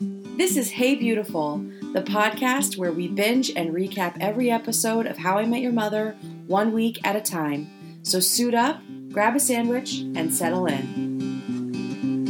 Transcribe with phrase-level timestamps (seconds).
[0.00, 1.58] This is Hey Beautiful,
[1.92, 6.16] the podcast where we binge and recap every episode of How I Met Your Mother
[6.46, 8.00] one week at a time.
[8.02, 12.24] So suit up, grab a sandwich, and settle in.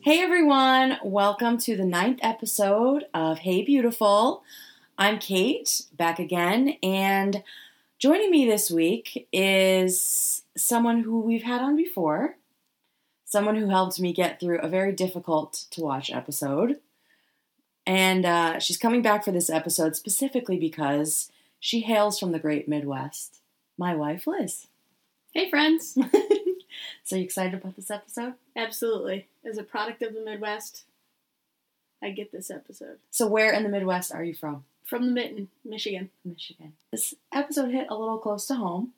[0.00, 4.42] Hey everyone, welcome to the ninth episode of Hey Beautiful.
[4.96, 7.42] I'm Kate, back again, and
[7.98, 12.37] joining me this week is someone who we've had on before
[13.28, 16.80] someone who helped me get through a very difficult to watch episode.
[17.86, 22.68] And uh, she's coming back for this episode specifically because she hails from the great
[22.68, 23.40] Midwest.
[23.76, 24.66] My wife, Liz.
[25.32, 25.96] Hey, friends.
[27.04, 28.34] so, you excited about this episode?
[28.56, 29.28] Absolutely.
[29.44, 30.84] As a product of the Midwest,
[32.02, 32.98] I get this episode.
[33.10, 34.64] So, where in the Midwest are you from?
[34.84, 36.10] From the Mitten, Michigan.
[36.24, 36.72] Michigan.
[36.90, 38.94] This episode hit a little close to home,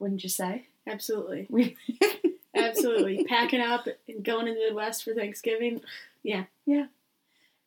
[0.00, 0.66] wouldn't you say?
[0.86, 1.46] Absolutely.
[1.48, 1.76] We
[2.76, 3.24] Absolutely.
[3.24, 5.80] Packing up and going to the Midwest for Thanksgiving.
[6.22, 6.44] Yeah.
[6.66, 6.86] Yeah.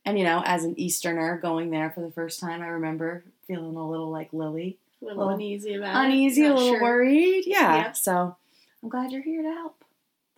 [0.06, 3.75] And you know, as an Easterner going there for the first time, I remember feeling
[3.75, 4.78] a little like Lily.
[5.02, 6.52] A little, Little uneasy about Uneasy, it.
[6.52, 6.81] a little sure.
[6.81, 7.44] worried.
[7.45, 7.75] Yeah.
[7.75, 7.92] Yeah.
[7.94, 8.36] So
[8.84, 9.84] I'm glad you're here to help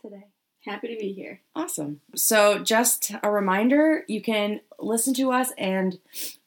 [0.01, 0.25] today.
[0.65, 1.39] Happy to be here.
[1.55, 2.01] Awesome.
[2.13, 5.97] So, just a reminder you can listen to us and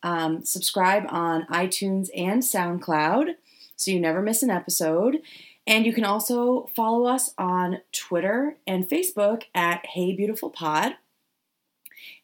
[0.02, 3.36] um, subscribe on iTunes and SoundCloud
[3.76, 5.22] so you never miss an episode.
[5.70, 10.94] And you can also follow us on Twitter and Facebook at Hey Beautiful Pod.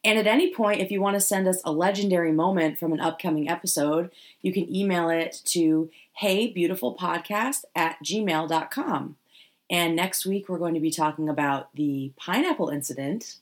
[0.03, 2.99] And at any point, if you want to send us a legendary moment from an
[2.99, 4.11] upcoming episode,
[4.43, 9.17] you can email it to heybeautifulpodcast at gmail.com.
[9.71, 13.37] And next week, we're going to be talking about the pineapple incident,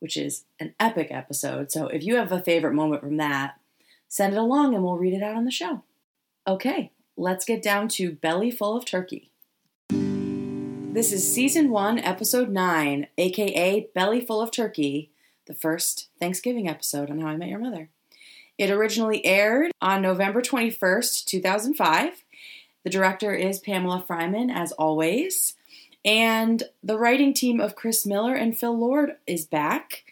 [0.00, 1.72] which is an epic episode.
[1.72, 3.58] So if you have a favorite moment from that,
[4.06, 5.82] send it along and we'll read it out on the show.
[6.46, 9.30] Okay, let's get down to Belly Full of Turkey.
[10.96, 15.10] This is season one, episode nine, aka Belly Full of Turkey,
[15.44, 17.90] the first Thanksgiving episode on How I Met Your Mother.
[18.56, 22.24] It originally aired on November 21st, 2005.
[22.82, 25.52] The director is Pamela Fryman, as always.
[26.02, 30.04] And the writing team of Chris Miller and Phil Lord is back.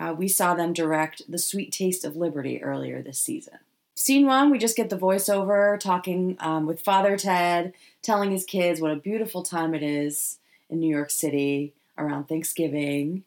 [0.00, 3.60] Uh, we saw them direct The Sweet Taste of Liberty earlier this season.
[3.94, 8.80] Scene one, we just get the voiceover talking um, with Father Ted, telling his kids
[8.80, 10.38] what a beautiful time it is
[10.70, 13.24] in New York City around Thanksgiving.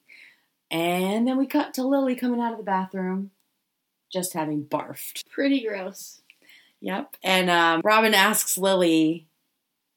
[0.71, 3.31] And then we cut to Lily coming out of the bathroom,
[4.11, 5.21] just having barfed.
[5.29, 6.21] Pretty gross.
[6.81, 7.15] Yep.
[7.23, 9.27] And um, Robin asks Lily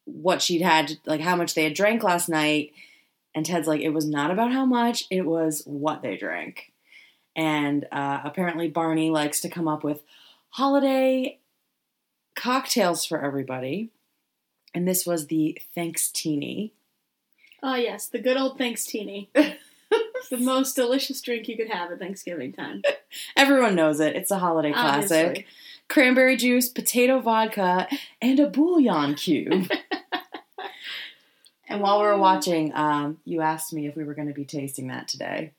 [0.05, 2.73] what she'd had, like how much they had drank last night.
[3.35, 6.73] And Ted's like, it was not about how much, it was what they drank.
[7.35, 10.03] And uh, apparently, Barney likes to come up with
[10.51, 11.39] holiday
[12.35, 13.91] cocktails for everybody.
[14.75, 16.73] And this was the Thanks Teeny.
[17.63, 18.07] Oh, yes.
[18.07, 19.31] The good old thanks, Teeny.
[19.35, 22.83] the most delicious drink you could have at Thanksgiving time.
[23.37, 24.15] Everyone knows it.
[24.15, 25.27] It's a holiday classic.
[25.27, 25.47] Obviously.
[25.89, 27.89] Cranberry juice, potato vodka,
[28.21, 29.71] and a bouillon cube.
[31.69, 34.45] and while we were watching, um, you asked me if we were going to be
[34.45, 35.53] tasting that today.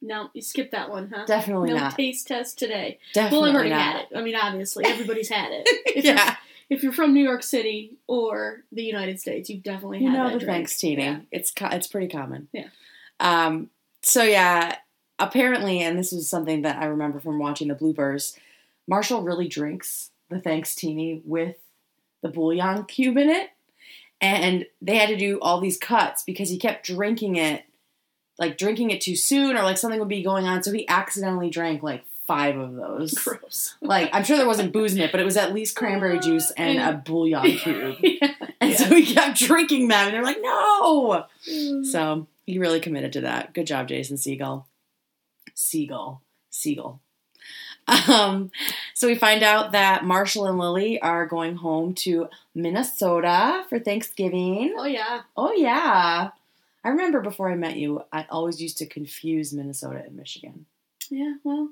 [0.00, 1.24] No, you skipped that one, huh?
[1.26, 1.96] Definitely no not.
[1.96, 2.98] taste test today.
[3.14, 3.80] Definitely well, I've already not.
[3.80, 4.08] had it.
[4.16, 5.68] I mean, obviously, everybody's had it.
[5.98, 6.36] If yeah,
[6.68, 10.16] You're, if you're from New York City or the United States, you've definitely you had
[10.16, 11.02] know that thanks teeny.
[11.02, 11.20] Yeah.
[11.32, 12.48] It's co- it's pretty common.
[12.52, 12.68] Yeah.
[13.18, 13.70] Um.
[14.02, 14.76] So yeah,
[15.18, 18.36] apparently, and this was something that I remember from watching the bloopers.
[18.86, 21.56] Marshall really drinks the thanks teeny with
[22.22, 23.50] the bouillon cube in it,
[24.20, 27.64] and they had to do all these cuts because he kept drinking it,
[28.38, 30.62] like drinking it too soon, or like something would be going on.
[30.62, 33.12] So he accidentally drank like five of those.
[33.24, 33.74] Gross.
[33.80, 36.50] Like I'm sure there wasn't booze in it, but it was at least cranberry juice
[36.52, 37.96] and a bouillon cube.
[38.02, 38.34] yeah.
[38.60, 41.24] And so he kept drinking them, and they're like, no.
[41.42, 43.54] So, So he really committed to that.
[43.54, 44.64] Good job, Jason Segel.
[45.56, 46.20] Segel.
[46.52, 46.98] Segel.
[48.08, 48.50] Um,
[48.92, 54.74] so we find out that Marshall and Lily are going home to Minnesota for Thanksgiving.
[54.76, 55.22] oh yeah.
[55.36, 56.30] Oh, yeah.
[56.88, 60.64] I remember before I met you, I always used to confuse Minnesota and Michigan.
[61.10, 61.68] Yeah, well,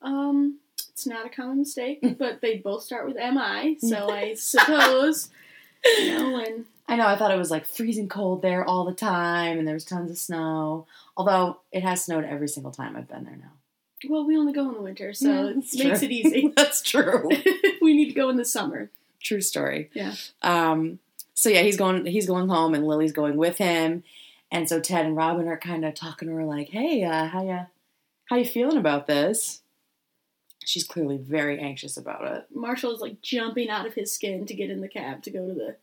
[0.00, 0.58] um,
[0.88, 5.28] it's not a common mistake, but they both start with MI, so I suppose,
[5.98, 8.94] you know, when I know, I thought it was like freezing cold there all the
[8.94, 10.86] time and there was tons of snow.
[11.14, 13.52] Although it has snowed every single time I've been there now.
[14.08, 15.90] well, we only go in the winter, so Yeah, it makes true.
[15.90, 16.52] it easy.
[16.56, 17.28] That's true.
[17.82, 18.90] we need to go in the summer.
[19.20, 19.90] True story.
[19.92, 20.14] Yeah.
[20.40, 21.00] Um,
[21.34, 24.04] so yeah, he's going he's going home and Lily's going with him.
[24.50, 27.44] And so Ted and Robin are kind of talking to her like, "Hey, uh, how
[27.44, 27.64] ya
[28.26, 29.62] how you feeling about this?"
[30.64, 32.46] She's clearly very anxious about it.
[32.54, 35.46] Marshall is like jumping out of his skin to get in the cab to go
[35.46, 35.76] to the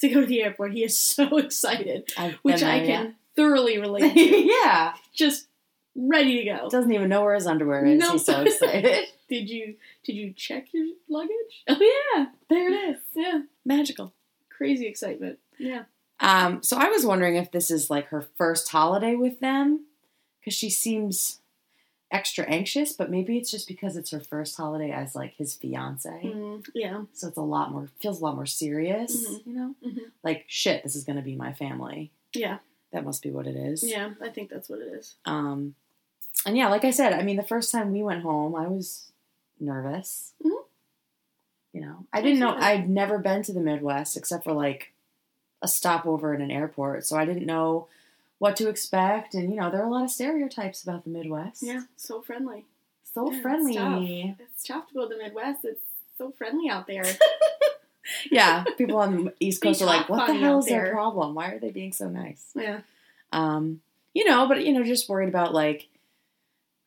[0.00, 0.72] to go to the airport.
[0.72, 4.20] He is so excited, I've which been I there, can thoroughly relate to.
[4.20, 4.94] yeah.
[5.14, 5.46] Just
[5.94, 6.68] ready to go.
[6.70, 7.98] Doesn't even know where his underwear is.
[8.00, 8.12] Nope.
[8.12, 9.04] He's so excited.
[9.28, 9.74] Did you
[10.04, 11.64] did you check your luggage?
[11.68, 11.76] Oh
[12.16, 12.98] yeah, there it is.
[13.12, 13.40] yeah.
[13.64, 14.12] Magical.
[14.56, 15.40] Crazy excitement.
[15.58, 15.82] Yeah.
[16.20, 19.84] Um, so I was wondering if this is like her first holiday with them
[20.40, 21.40] because she seems
[22.10, 26.08] extra anxious, but maybe it's just because it's her first holiday as like his fiance.
[26.24, 27.02] Mm, yeah.
[27.12, 29.46] So it's a lot more feels a lot more serious, Mhm.
[29.46, 29.74] you know?
[29.84, 30.10] Mhm.
[30.22, 32.12] Like shit, this is gonna be my family.
[32.32, 32.58] Yeah.
[32.92, 33.82] That must be what it is.
[33.82, 34.14] Yeah.
[34.22, 35.16] I think that's what it is.
[35.24, 35.74] Um
[36.46, 39.10] and yeah, like I said, I mean the first time we went home I was
[39.58, 40.32] nervous.
[40.44, 40.62] Mhm.
[41.72, 42.06] You know.
[42.12, 44.92] I didn't know I'd never been to the Midwest except for like
[45.66, 47.88] a stopover in an airport, so I didn't know
[48.38, 51.62] what to expect and you know, there are a lot of stereotypes about the Midwest.
[51.62, 51.82] Yeah.
[51.96, 52.64] So friendly.
[53.14, 53.74] So Yeah, it's friendly.
[54.38, 54.46] tough.
[54.48, 55.64] It's tough to go to the Midwest.
[55.64, 55.86] It's
[56.18, 57.04] so friendly out there.
[58.30, 61.34] Yeah, people on the East Coast are like, "What the hell is their problem?
[61.34, 62.80] Why are they being so nice?" yeah.
[63.32, 63.80] Um,
[64.14, 65.88] you know, but you know, just worried about like,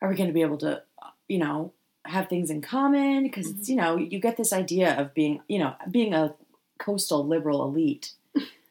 [0.00, 0.82] are we going to be able to,
[1.28, 1.72] you know,
[2.06, 3.24] have things in common?
[3.24, 6.34] Because it's you know, you get this idea of being, you know, being a
[6.78, 8.12] coastal liberal elite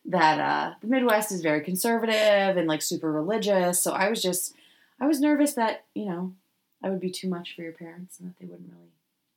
[0.10, 3.82] that uh, the Midwest is very conservative and like super religious.
[3.82, 4.54] So I was just,
[5.00, 6.34] I was nervous that you know,
[6.84, 8.92] I would be too much for your parents and that they wouldn't really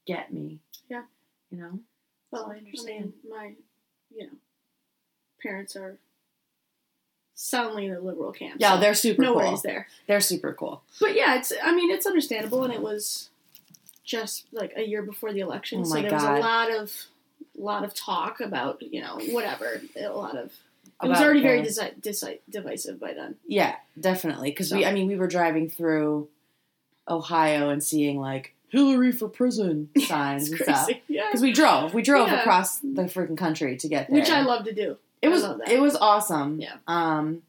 [0.07, 0.59] get me.
[0.89, 1.03] Yeah.
[1.51, 1.79] you know.
[2.31, 2.89] Well, So I I understand.
[3.05, 3.53] mean, my,
[4.15, 4.33] you know,
[5.43, 5.99] parents are
[7.35, 8.57] soundly in the liberal camp.
[8.59, 9.43] Yeah, so they're super no cool.
[9.43, 9.89] worries there.
[10.07, 10.83] They're super cool.
[11.01, 11.53] But yeah, it's.
[11.63, 13.31] I mean, it's understandable, and it was
[14.05, 16.93] just like a year before the election, Oh so there was a lot of
[17.57, 19.81] lot of talk about you know whatever.
[19.97, 20.53] A lot of
[21.03, 23.37] it was already very disi- divisive by then.
[23.47, 24.51] Yeah, definitely.
[24.51, 26.29] Because we, I mean, we were driving through
[27.09, 30.85] Ohio and seeing like Hillary for prison signs and It's stuff.
[30.87, 31.03] crazy.
[31.09, 32.41] Yeah, Because we drove, we drove Yeah.
[32.41, 34.97] across the freaking country to get there, which I love to do.
[35.21, 36.61] It I was it was awesome.
[36.61, 36.77] Yeah.
[36.87, 37.43] Um,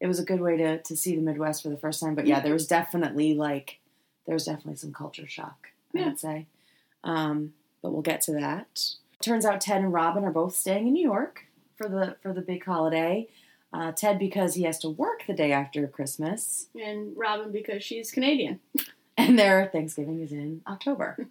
[0.00, 2.14] it was a good way to to see the Midwest for the first time.
[2.14, 3.78] But yeah, there was definitely like
[4.26, 5.68] there was definitely some culture shock.
[5.94, 6.04] I Yeah.
[6.06, 6.46] would say.
[7.02, 8.90] Um, but we'll get to that.
[9.20, 11.46] Turns out Ted and Robin are both staying in New York
[11.76, 13.28] for the for the big holiday.
[13.72, 18.12] Uh, Ted because he has to work the day after Christmas, And Robin because she's
[18.12, 18.60] Canadian.
[19.16, 21.26] and their Thanksgiving is in October.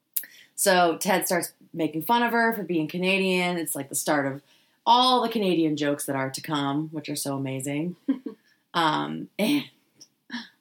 [0.56, 3.58] so Ted starts making fun of her for being Canadian.
[3.58, 4.42] It's like the start of
[4.84, 7.94] all the Canadian jokes that are to come, which are so amazing.
[8.74, 9.64] um, and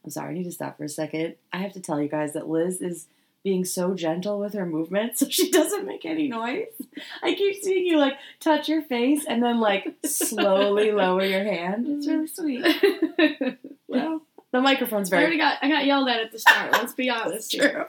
[0.04, 1.36] I'm sorry, I need to stop for a second.
[1.52, 3.08] I have to tell you guys that Liz is
[3.44, 6.68] being so gentle with her movements so she doesn't make any noise.
[7.22, 11.86] I keep seeing you like touch your face and then like slowly lower your hand.
[11.90, 13.60] It's really sweet.
[13.88, 15.22] well, The microphone's very.
[15.22, 16.72] I already got I got yelled at at the start.
[16.72, 17.52] Let's be honest.
[17.52, 17.72] here.
[17.72, 17.86] True.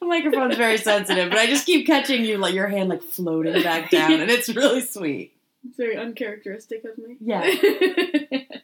[0.00, 3.62] The microphone's very sensitive, but I just keep catching you like your hand like floating
[3.62, 5.32] back down, and it's really sweet.
[5.64, 7.16] It's very uncharacteristic of me.
[7.20, 7.48] Yeah.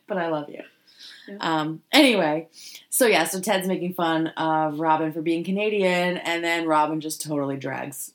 [0.09, 0.63] But I love you.
[1.29, 1.37] Yeah.
[1.41, 1.83] Um.
[1.93, 2.49] Anyway,
[2.91, 7.23] so yeah, so Ted's making fun of Robin for being Canadian, and then Robin just
[7.23, 8.13] totally drags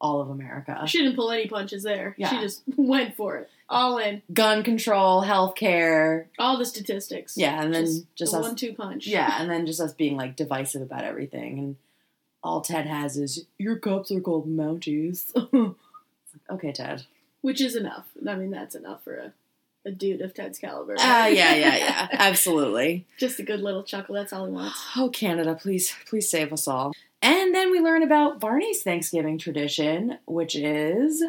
[0.00, 0.82] all of America.
[0.86, 2.14] she didn't pull any punches there.
[2.18, 2.28] Yeah.
[2.28, 3.50] She just went for it.
[3.68, 4.20] All in.
[4.32, 7.36] Gun control, healthcare, All the statistics.
[7.36, 9.06] yeah, and then Just, just, us, one two punch.
[9.06, 11.76] yeah, and then just us being like divisive about everything, and
[12.44, 15.32] all Ted has is your cups are called Mounties.
[16.50, 17.04] Okay, Ted.
[17.40, 18.06] Which is enough.
[18.28, 19.32] I mean that's enough for a,
[19.86, 20.96] a dude of Ted's caliber.
[20.98, 23.06] Ah, yeah, yeah, yeah, absolutely.
[23.18, 24.78] Just a good little chuckle, that's all he wants.
[24.96, 26.92] Oh, Canada, please, please save us all.
[27.22, 31.22] And then we learn about Barney's Thanksgiving tradition, which is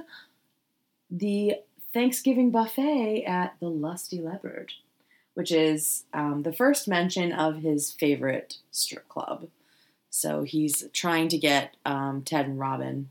[1.09, 1.55] the
[1.93, 4.73] Thanksgiving buffet at the Lusty Leopard,
[5.35, 9.47] which is um, the first mention of his favorite strip club.
[10.09, 13.09] So he's trying to get um, Ted and Robin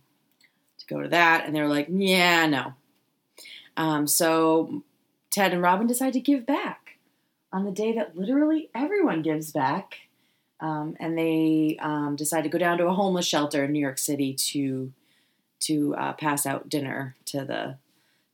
[0.78, 2.74] to go to that, and they're like, yeah, no.
[3.76, 4.82] Um, so
[5.30, 6.98] Ted and Robin decide to give back
[7.52, 9.96] on the day that literally everyone gives back.
[10.58, 13.98] Um, and they um, decide to go down to a homeless shelter in New York
[13.98, 14.92] City to
[15.60, 17.76] to uh, pass out dinner to the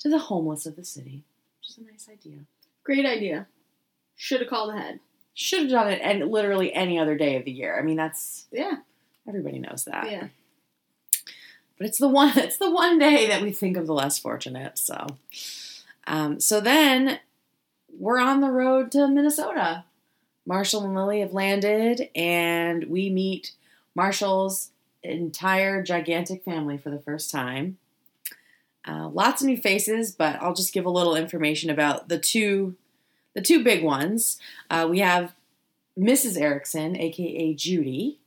[0.00, 1.24] to the homeless of the city,
[1.60, 2.38] which is a nice idea.
[2.84, 3.46] Great idea.
[4.16, 5.00] Should have called ahead.
[5.34, 7.76] Should have done it and literally any other day of the year.
[7.78, 8.76] I mean, that's Yeah.
[9.26, 10.08] everybody knows that.
[10.10, 10.28] Yeah.
[11.78, 14.78] But it's the one it's the one day that we think of the less fortunate.
[14.78, 15.06] So,
[16.06, 17.20] um, so then
[17.96, 19.84] we're on the road to Minnesota.
[20.44, 23.52] Marshall and Lily have landed, and we meet
[23.94, 24.70] Marshall's
[25.02, 27.78] entire gigantic family for the first time.
[28.86, 32.74] Uh, lots of new faces, but I'll just give a little information about the two,
[33.34, 34.38] the two big ones.
[34.68, 35.34] Uh, we have
[35.96, 36.40] Mrs.
[36.40, 38.18] Eriksen, aka Judy,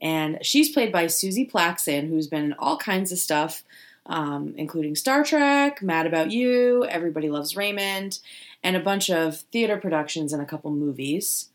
[0.00, 3.62] and she's played by Suzie Plakson, who's been in all kinds of stuff,
[4.06, 8.18] um, including Star Trek, Mad About You, Everybody Loves Raymond,
[8.62, 11.50] and a bunch of theater productions and a couple movies.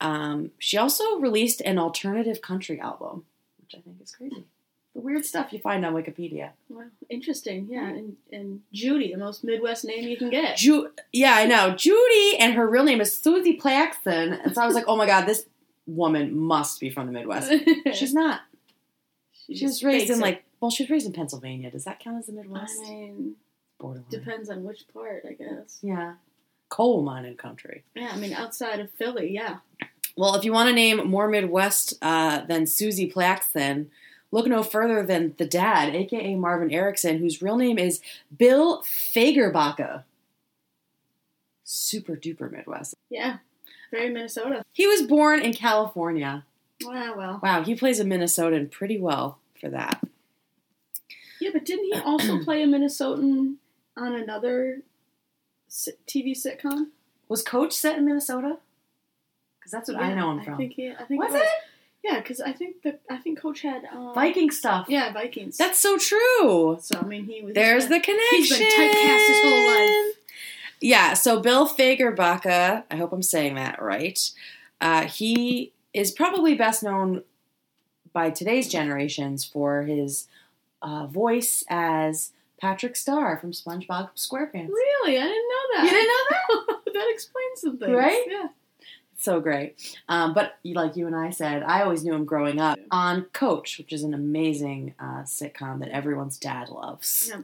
[0.00, 3.24] Um, she also released an alternative country album,
[3.62, 4.44] which I think is crazy.
[4.94, 6.50] The weird stuff you find on Wikipedia.
[6.70, 7.68] Wow, interesting.
[7.70, 10.56] Yeah, and, and Judy, the most Midwest name you can get.
[10.56, 11.74] Ju- yeah, I know.
[11.74, 14.42] Judy, and her real name is Suzie Plakson.
[14.42, 15.44] And so I was like, oh my God, this
[15.86, 17.52] woman must be from the Midwest.
[17.92, 18.40] She's not.
[19.54, 21.70] She was raised in, like, well, she was raised in Pennsylvania.
[21.70, 22.74] Does that count as the Midwest?
[22.86, 23.34] I mean,
[23.78, 24.10] Borderline.
[24.10, 25.78] depends on which part, I guess.
[25.82, 26.14] Yeah.
[26.68, 27.84] Coal mining country.
[27.94, 29.58] Yeah, I mean, outside of Philly, yeah.
[30.16, 33.86] Well, if you want to name more Midwest uh, than Suzie Plakson,
[34.32, 38.00] look no further than the dad, aka Marvin Eriksen, whose real name is
[38.36, 40.04] Bill Fagerbakke.
[41.64, 42.94] Super duper Midwest.
[43.10, 43.38] Yeah,
[43.90, 44.62] very Minnesota.
[44.72, 46.44] He was born in California.
[46.82, 47.40] Wow, well.
[47.42, 50.02] Wow, he plays a Minnesotan pretty well for that.
[51.46, 53.54] Yeah, but didn't he also play a Minnesotan
[53.96, 54.80] on another
[55.70, 56.88] TV sitcom?
[57.28, 58.58] Was Coach set in Minnesota?
[59.58, 60.56] Because that's what I know him I from.
[60.56, 61.40] think he, I think was it it?
[61.40, 61.48] was.
[62.04, 64.86] Yeah, because I think the I think Coach had um, Viking stuff.
[64.88, 65.56] Yeah, Vikings.
[65.56, 66.78] That's so true.
[66.80, 66.98] so.
[67.00, 67.54] I mean, he was.
[67.54, 68.38] There's the connection.
[68.38, 70.14] He's been typecast his whole life.
[70.80, 74.18] Yeah, so Bill Fagerbakke, I hope I'm saying that right.
[74.80, 77.22] Uh, he is probably best known
[78.12, 80.26] by today's generations for his
[80.82, 84.68] uh, voice as Patrick Star from SpongeBob SquarePants.
[84.68, 85.84] Really, I didn't know that.
[85.84, 86.80] You didn't know that?
[86.94, 88.24] that explains some things, Right?
[88.28, 88.48] Yeah.
[89.18, 89.96] So great.
[90.10, 93.78] Um, but like you and I said, I always knew him growing up on Coach,
[93.78, 97.40] which is an amazing uh, sitcom that everyone's dad loves Yeah.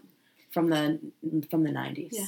[0.50, 1.00] from the
[1.50, 2.08] from the 90s.
[2.12, 2.26] Yeah.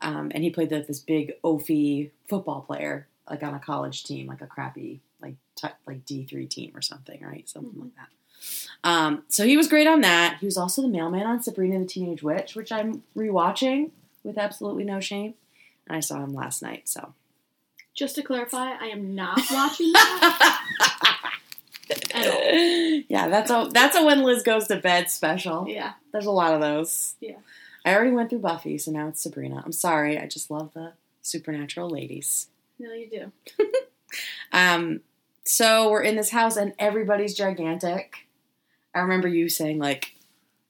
[0.00, 4.28] Um, and he played the, this big oafy football player, like on a college team,
[4.28, 7.48] like a crappy like t- like D three team or something, right?
[7.48, 7.82] Something Mhm.
[7.82, 8.08] like that.
[8.84, 10.38] Um, so he was great on that.
[10.40, 13.90] He was also the mailman on Sabrina the Teenage Witch, which I'm rewatching
[14.22, 15.34] with absolutely no shame.
[15.86, 17.14] And I saw him last night, so
[17.94, 20.60] Just to clarify, I am not watching that.
[23.08, 25.66] Yeah, that's a that's a when Liz goes to bed special.
[25.68, 25.92] yeah.
[26.12, 27.14] There's a lot of those.
[27.20, 27.36] Yeah.
[27.84, 29.62] I already went through Buffy, so now it's Sabrina.
[29.64, 30.92] I'm sorry, I just love the
[31.22, 32.48] supernatural ladies.
[32.78, 33.64] No, you do.
[34.52, 35.00] Um,
[35.44, 38.26] so we're in this house and everybody's gigantic.
[38.94, 40.14] I remember you saying like,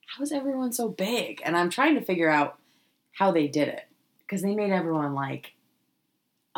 [0.07, 2.59] "How is everyone so big?" And I'm trying to figure out
[3.13, 3.87] how they did it
[4.21, 5.55] because they made everyone like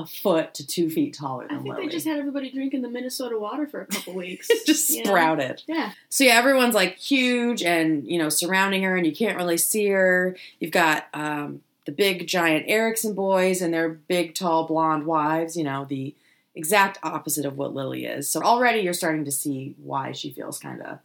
[0.00, 1.87] a foot to two feet taller I think Lily.
[1.87, 4.49] they just had everybody drinking the Minnesota water for a couple weeks.
[4.67, 5.05] just know?
[5.05, 5.62] sprouted.
[5.67, 5.93] Yeah.
[6.09, 9.88] So yeah, everyone's like huge and you know surrounding her, and you can't really see
[9.88, 10.37] her.
[10.59, 15.57] You've got um, the big giant Eriksen boys and their big tall blonde wives.
[15.57, 16.14] You know the
[16.55, 18.29] exact opposite of what Lily is.
[18.29, 20.99] So already you're starting to see why she feels kind of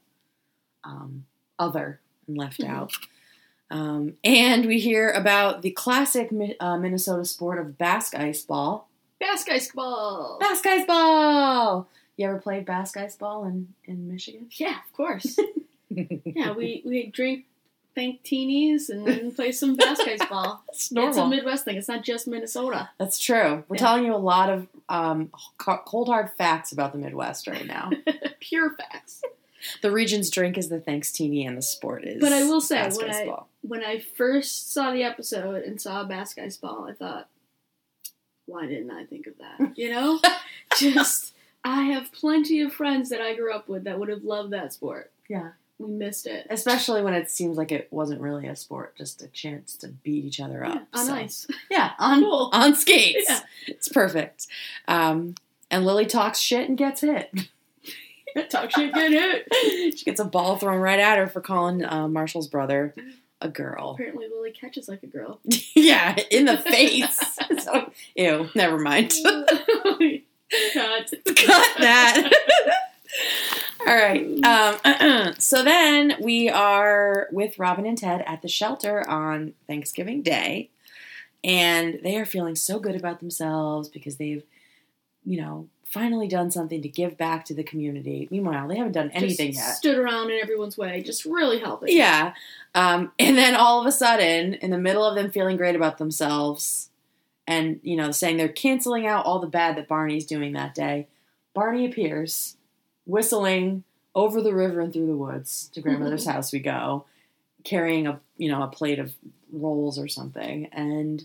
[0.86, 1.26] um,
[1.60, 2.70] other and left Mhm.
[2.70, 2.92] out.
[3.72, 8.88] Um, and we hear about the classic Mi- uh, Minnesota sport of basque ice ball.
[9.20, 10.38] Basketball.
[10.40, 11.88] Basque ice ball.
[12.18, 14.48] You ever played basque ice ball in in Michigan?
[14.52, 15.38] yeah, of course.
[15.90, 17.46] yeah, we we drink
[17.96, 20.64] thank teenies and then play some basketball.
[20.70, 21.10] It's normal.
[21.10, 21.78] It's a Midwest thing.
[21.78, 22.90] It's not just Minnesota.
[22.98, 23.64] That's true.
[23.68, 23.80] We're Yeah.
[23.80, 27.90] telling you a lot of um, cold hard facts about the Midwest right now.
[28.40, 29.22] Pure facts.
[29.82, 32.20] The region's drink is the thanks teeny, and the sport is.
[32.22, 33.50] But I will say, when I- ball.
[33.62, 37.30] When I first saw the episode and saw basketball, I thought,
[38.46, 39.76] why didn't I think of that?
[39.78, 40.20] You know,
[40.78, 44.52] just I have plenty of friends that I grew up with that would have loved
[44.54, 45.12] that sport.
[45.28, 46.46] yeah, We missed it.
[46.52, 50.26] especially when it seems like it wasn't really a sport, just a chance to beat
[50.26, 50.76] each other up.
[50.76, 51.48] Yeah, on So- ice.
[51.72, 52.50] Yeah, on Cool.
[52.54, 53.26] on skates.
[53.28, 53.40] Yeah.
[53.66, 54.46] It's perfect.
[54.88, 55.34] Um,
[55.72, 57.32] and Lily talks shit and gets hit.
[58.50, 59.98] Talk shit, get hit.
[59.98, 62.94] she gets a ball thrown right at her for calling uh, Marshall's brother
[63.42, 63.92] a girl.
[63.92, 65.40] Apparently, Lily catches like a girl.
[65.76, 67.20] yeah, in the face.
[67.60, 69.14] so, ew, never mind.
[70.74, 71.14] Cut.
[71.26, 72.32] Cut that.
[73.88, 74.44] All right.
[74.44, 80.72] Um, so then we are with Robin and Ted at the shelter on Thanksgiving Day,
[81.44, 84.44] and they are feeling so good about themselves because they've,
[85.24, 88.28] you know, finally done something to give back to the community.
[88.32, 89.76] Meanwhile, they haven't done anything Just yet.
[89.76, 91.96] Stood around in everyone's way, just really helping.
[91.96, 92.34] Yeah.
[92.74, 95.98] Um, and then all of a sudden, in the middle of them feeling great about
[95.98, 96.90] themselves
[97.48, 101.08] and, you know, saying they're canceling out all the bad that Barney's doing that day,
[101.54, 102.58] Barney appears,
[103.06, 103.84] whistling
[104.16, 107.06] over the river and through the woods to grandmother's house we go,
[107.64, 109.14] carrying a, you know, a plate of
[109.52, 110.66] rolls or something.
[110.72, 111.24] And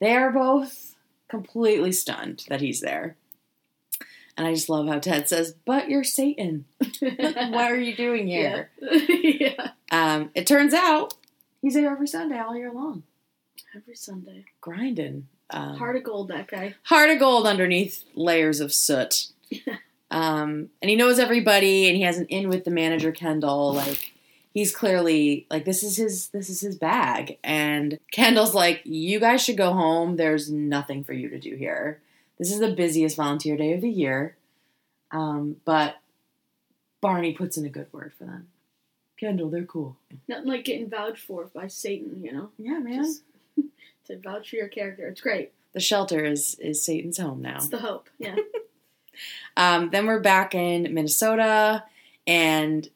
[0.00, 0.96] they are both
[1.28, 3.16] completely stunned that he's there.
[4.36, 6.64] And I just love how Ted says, But you're Satan.
[7.00, 8.70] what are you doing here?
[8.80, 8.98] Yeah.
[9.08, 9.70] yeah.
[9.90, 11.14] Um, it turns out
[11.62, 13.04] he's there every Sunday all year long.
[13.74, 14.44] Every Sunday.
[14.60, 15.28] grinding.
[15.50, 16.74] Um, Heart of gold, that guy.
[16.84, 19.28] heart of gold underneath layers of soot.
[20.10, 23.74] um, and he knows everybody, and he has an in with the manager Kendall.
[23.74, 24.14] Like
[24.54, 27.38] he's clearly like this is his this is his bag.
[27.44, 30.16] And Kendall's like, you guys should go home.
[30.16, 32.00] There's nothing for you to do here.
[32.38, 34.36] This is the busiest volunteer day of the year.
[35.10, 35.96] Um, but
[37.00, 38.48] Barney puts in a good word for them.
[39.18, 39.96] Kendall, they're cool.
[40.26, 42.50] Nothing like getting vouched for by Satan, you know?
[42.58, 43.04] Yeah, man.
[43.04, 43.22] Just
[44.06, 45.06] to vouch for your character.
[45.08, 45.52] It's great.
[45.72, 47.56] the shelter is is Satan's home now.
[47.56, 48.08] It's the hope.
[48.18, 48.36] Yeah.
[49.56, 51.84] Um, then we're back in Minnesota,
[52.26, 52.88] and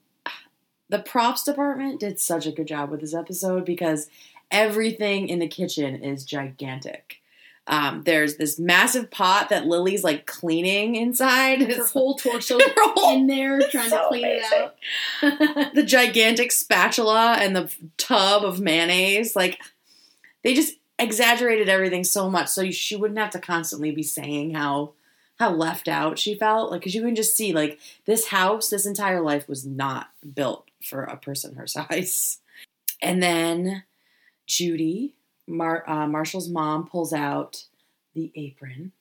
[0.89, 4.11] the props department did such a good job with this episode because
[4.51, 7.21] everything in the kitchen is gigantic.
[7.69, 11.61] Um, there's this massive pot that Lily's like cleaning inside.
[11.61, 14.43] Her whole torso whole- in there trying to so clean it
[15.23, 15.75] out.
[15.75, 19.37] the gigantic spatula and the tub of mayonnaise.
[19.37, 19.61] Like
[20.43, 24.95] they just exaggerated everything so much so she wouldn't have to constantly be saying how
[25.39, 26.71] how left out she felt.
[26.71, 30.65] Like because you can just see like this house, this entire life was not built
[30.83, 32.39] for a person her size.
[33.03, 33.85] And then
[34.47, 35.15] Judy,
[35.49, 37.65] Mar- uh, Marshall's mom, pulls out
[38.15, 38.93] the apron.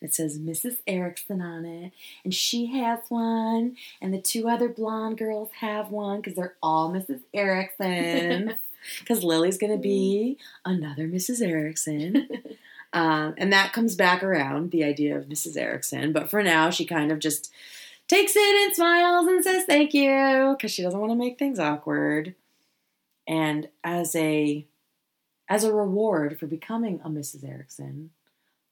[0.00, 0.78] It says Mrs.
[0.86, 1.92] Eriksen on it,
[2.24, 6.92] and she has one, and the two other blonde girls have one because they're all
[6.92, 7.20] Mrs.
[7.32, 8.56] Eriksen.
[8.98, 11.40] Because Lily's going to be another Mrs.
[11.40, 12.28] Eriksen.
[12.94, 15.56] Um, and that comes back around, the idea of Mrs.
[15.56, 16.12] Eriksen.
[16.12, 17.50] But for now, she kind of just
[18.06, 21.58] takes it and smiles and says thank you because she doesn't want to make things
[21.58, 22.34] awkward.
[23.26, 24.66] And as a
[25.52, 27.46] as a reward for becoming a Mrs.
[27.46, 28.08] Eriksen,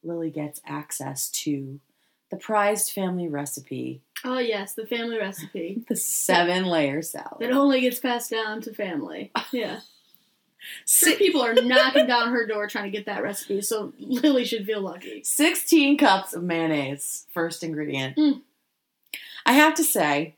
[0.03, 1.79] Lily gets access to
[2.31, 7.37] the prized family recipe, oh yes, the family recipe the seven layer salad.
[7.41, 9.31] that only gets passed down to family.
[9.53, 9.81] Yeah.
[10.87, 14.47] Sure, Si- people are knocking down her door trying to get that recipe, so Lily
[14.47, 15.23] should feel lucky.
[15.23, 18.17] 16 cups of mayonnaise, first ingredient.
[18.17, 18.41] Mm.
[19.45, 20.37] I have to say,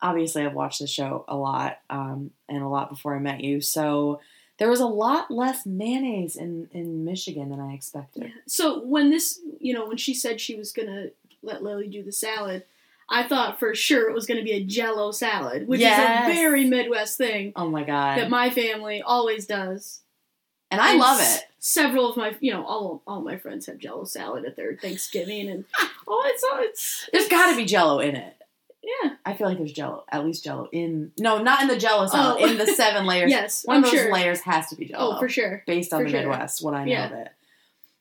[0.00, 3.60] obviously, I've watched the show a lot um, and a lot before I met you,
[3.60, 4.20] so
[4.58, 8.30] there was a lot less mayonnaise in, in Michigan than I expected.
[8.46, 11.06] So when this, you know, when she said she was gonna
[11.42, 12.64] let Lily do the salad,
[13.10, 15.98] I thought for sure it was gonna be a Jello salad, which Yes.
[15.98, 18.18] is a very Midwest thing Oh my god.
[18.18, 20.00] that my family always does.
[20.70, 21.44] and I And love s- it.
[21.64, 25.48] Several of my, you know, all all my friends have Jello salad at their Thanksgiving,
[25.48, 25.64] and
[26.08, 28.34] oh, it's oh, it's There's got to be jello in it.
[28.82, 31.12] Yeah, I feel like there's jello, at least jello in.
[31.18, 32.46] No, not in the jello salad, Oh.
[32.46, 33.30] in the seven layers.
[33.30, 34.12] yes, One I'm of those sure.
[34.12, 35.16] layers has to be jello.
[35.16, 35.62] Oh, for sure.
[35.66, 36.20] Based on for the sure.
[36.20, 37.06] Midwest, what I know Yeah.
[37.06, 37.28] of it.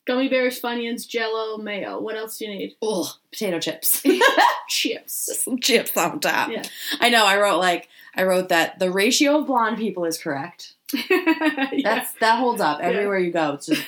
[0.05, 1.99] Gummy bears, Funyuns, Jello, mayo.
[2.01, 2.75] What else do you need?
[2.81, 4.01] Oh, potato chips.
[4.67, 5.43] Chips.
[5.43, 6.49] Some chips on top.
[6.49, 6.63] Yeah.
[6.99, 7.23] I know.
[7.25, 10.73] I wrote like I wrote that the ratio of blonde people is correct.
[11.09, 11.81] yeah.
[11.83, 12.87] That's that holds up Yeah.
[12.87, 13.53] everywhere you go.
[13.53, 13.83] It's just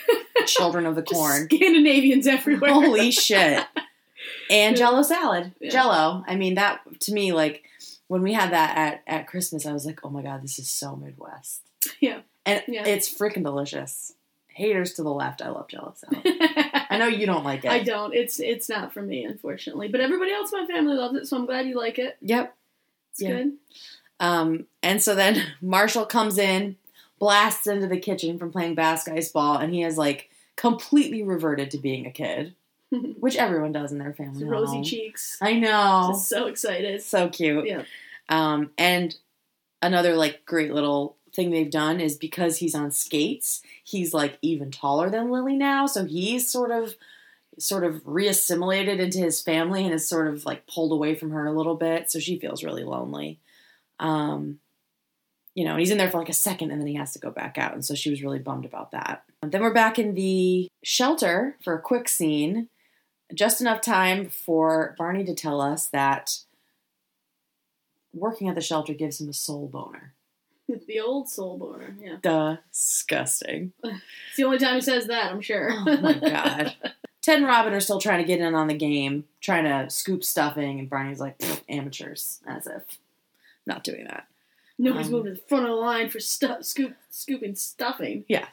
[0.46, 1.46] children of the Just corn.
[1.46, 2.72] Scandinavians everywhere.
[2.72, 3.66] Holy shit!
[4.50, 5.70] And Jello salad, Yeah.
[5.72, 6.24] Jello.
[6.28, 7.64] I mean that to me like
[8.08, 10.70] when we had that at at Christmas, I was like, oh my god, this is
[10.70, 11.62] so Midwest.
[12.00, 12.22] Yeah.
[12.46, 12.86] and Yeah.
[12.86, 14.14] it's freaking delicious.
[14.48, 16.22] Haters to the left, I love Jello salad.
[16.90, 17.72] I know you don't like it.
[17.72, 18.14] I don't.
[18.14, 19.88] It's it's not for me, unfortunately.
[19.88, 22.18] But everybody else in my family loves it, so I'm glad you like it.
[22.22, 22.56] Yep.
[23.12, 23.30] It's Yeah.
[23.30, 23.54] good.
[24.20, 26.76] Um, and so then Marshall comes in,
[27.18, 32.06] blasts into the kitchen from playing basketball, and he has like completely reverted to being
[32.06, 32.54] a kid,
[33.20, 34.44] which everyone does in their family.
[34.44, 35.38] Rosy cheeks.
[35.42, 36.10] I know.
[36.14, 37.02] Just so excited.
[37.02, 37.68] so cute.
[37.68, 37.84] Yeah.
[38.30, 39.16] Um, and
[39.82, 44.72] another like great little thing they've done is because he's on skates, he's like even
[44.72, 46.96] taller than Lily now, so he's sort of
[47.60, 51.46] sort of reassimilated into his family and is sort of like pulled away from her
[51.46, 53.40] a little bit, so she feels really lonely.
[54.00, 54.60] Um,
[55.54, 57.20] you know, and he's in there for like a second and then he has to
[57.20, 59.24] go back out, and so she was really bummed about that.
[59.42, 62.70] Then we're back in the shelter for a quick scene,
[63.34, 66.38] just enough time for Barney to tell us that
[68.14, 70.14] working at the shelter gives him a soul boner.
[70.88, 71.96] the old soul boner.
[72.00, 72.56] Yeah.
[72.72, 73.74] Disgusting.
[73.84, 75.70] It's the only time he says that, I'm sure.
[75.72, 76.76] Oh my god.
[77.22, 80.24] Ted and Robin are still trying to get in on the game, trying to scoop
[80.26, 81.36] stuffing, and Barney's like,
[81.70, 82.98] amateurs, as if
[83.66, 84.28] not doing that.
[84.78, 88.26] Nobody's Um, moving to the front of the line for stu- scoop, scooping stuffing.
[88.28, 88.48] Yeah.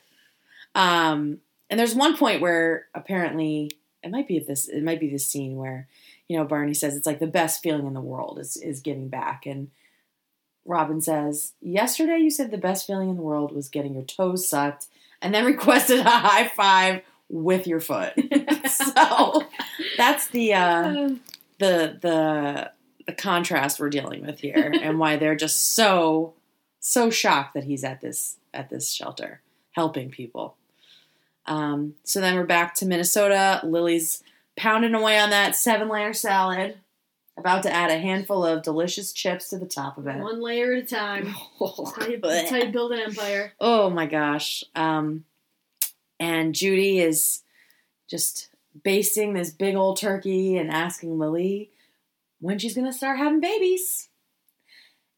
[0.76, 3.70] Um, and there's one point where apparently
[4.02, 5.88] it might be this it might be this scene where
[6.28, 9.08] you know Barney says it's like the best feeling in the world is is getting
[9.08, 9.70] back, and
[10.64, 14.48] Robin says yesterday you said the best feeling in the world was getting your toes
[14.48, 14.86] sucked,
[15.20, 18.12] and then requested a high five with your foot.
[18.66, 19.42] so
[19.96, 21.08] that's the Uh,
[21.58, 22.72] the the
[23.06, 26.34] the contrast we're dealing with here, and why they're just so
[26.80, 29.42] so shocked that he's at this at this shelter.
[29.72, 30.56] helping people.
[31.46, 33.60] Um, so then we're back to Minnesota.
[33.64, 34.22] Lily's
[34.56, 36.76] pounding away on that seven layer salad,
[37.36, 40.18] about to add a handful of delicious chips to the top of it.
[40.18, 41.34] One layer at a time.
[41.58, 43.52] That's how you, that's how you build an empire.
[43.58, 44.62] Oh my gosh.
[44.74, 45.24] Um,
[46.18, 47.42] and Judy is
[48.08, 48.50] just
[48.84, 51.70] basting this big old turkey and asking Lily
[52.40, 54.08] when she's going to start having babies.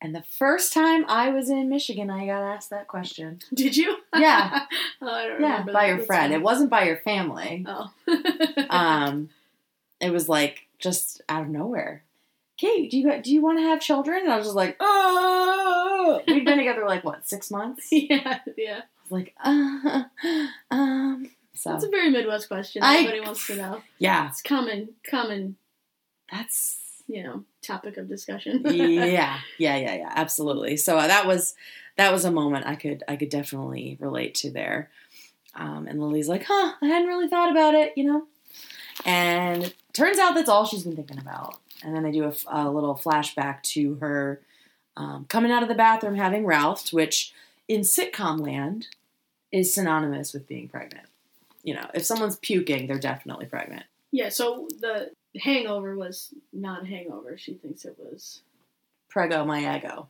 [0.04, 3.38] And the first time I was in Michigan, I got asked that question.
[3.54, 3.96] Did you?
[4.16, 4.66] Yeah.
[5.00, 6.24] oh, I don't Yeah, remember by your friend.
[6.24, 6.34] funny.
[6.34, 7.64] It wasn't by your family.
[7.68, 7.90] Oh.
[8.68, 9.28] Um,
[10.00, 12.02] it was like just out of nowhere.
[12.56, 14.22] Kate, do you do you want to have children?
[14.22, 16.20] And I was just like, oh.
[16.26, 17.88] We'd been together like what six months.
[17.92, 18.80] I yeah, yeah.
[19.08, 20.04] was like, uh,
[20.70, 21.30] um.
[21.54, 22.82] So That's a very Midwest question.
[22.82, 23.82] I- Everybody wants to know.
[23.98, 25.56] yeah, It's common, common,
[26.32, 26.78] that's
[27.12, 28.62] you know, topic of discussion.
[28.64, 29.04] yeah,
[29.58, 30.78] yeah, yeah, yeah, absolutely.
[30.78, 31.54] So uh, that was
[31.98, 34.90] that was a moment I could I could definitely relate to there.
[35.54, 38.26] Um, and Lily's like, huh, I hadn't really thought about it, you know.
[39.04, 41.58] And turns out that's all she's been thinking about.
[41.84, 44.40] And then they do a little flashback to her
[44.96, 47.34] um, coming out of the bathroom having Ralph, which
[47.68, 48.88] in sitcom land
[49.50, 51.06] is synonymous with being pregnant.
[51.62, 53.84] You know, if someone's puking, they're definitely pregnant.
[54.10, 57.36] Yeah, so the hangover was not a hangover.
[57.38, 58.42] She thinks it was.
[59.08, 60.08] Prego my ego.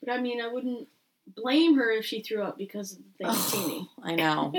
[0.00, 0.88] But I mean, I wouldn't
[1.34, 4.52] blame her if she threw up because of the thing I know.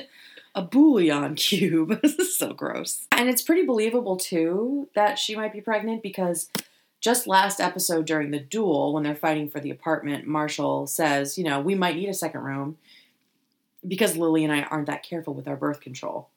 [0.54, 2.00] a bouillon cube.
[2.02, 3.06] this is so gross.
[3.12, 6.48] And it's pretty believable too that she might be pregnant because
[7.00, 11.44] just last episode during the duel, when they're fighting for the apartment, Marshall says, you
[11.44, 12.76] know, we might need a second room
[13.86, 16.28] because Lily and I aren't that careful with our birth control.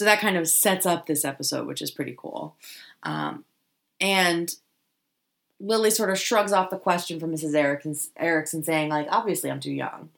[0.00, 2.56] So that kind of sets up this episode, which is pretty cool.
[3.02, 3.44] Um,
[4.00, 4.50] and
[5.60, 7.54] Lily sort of shrugs off the question from Mrs.
[7.54, 10.08] Eriksen, Eriksen saying, like, obviously I'm too young.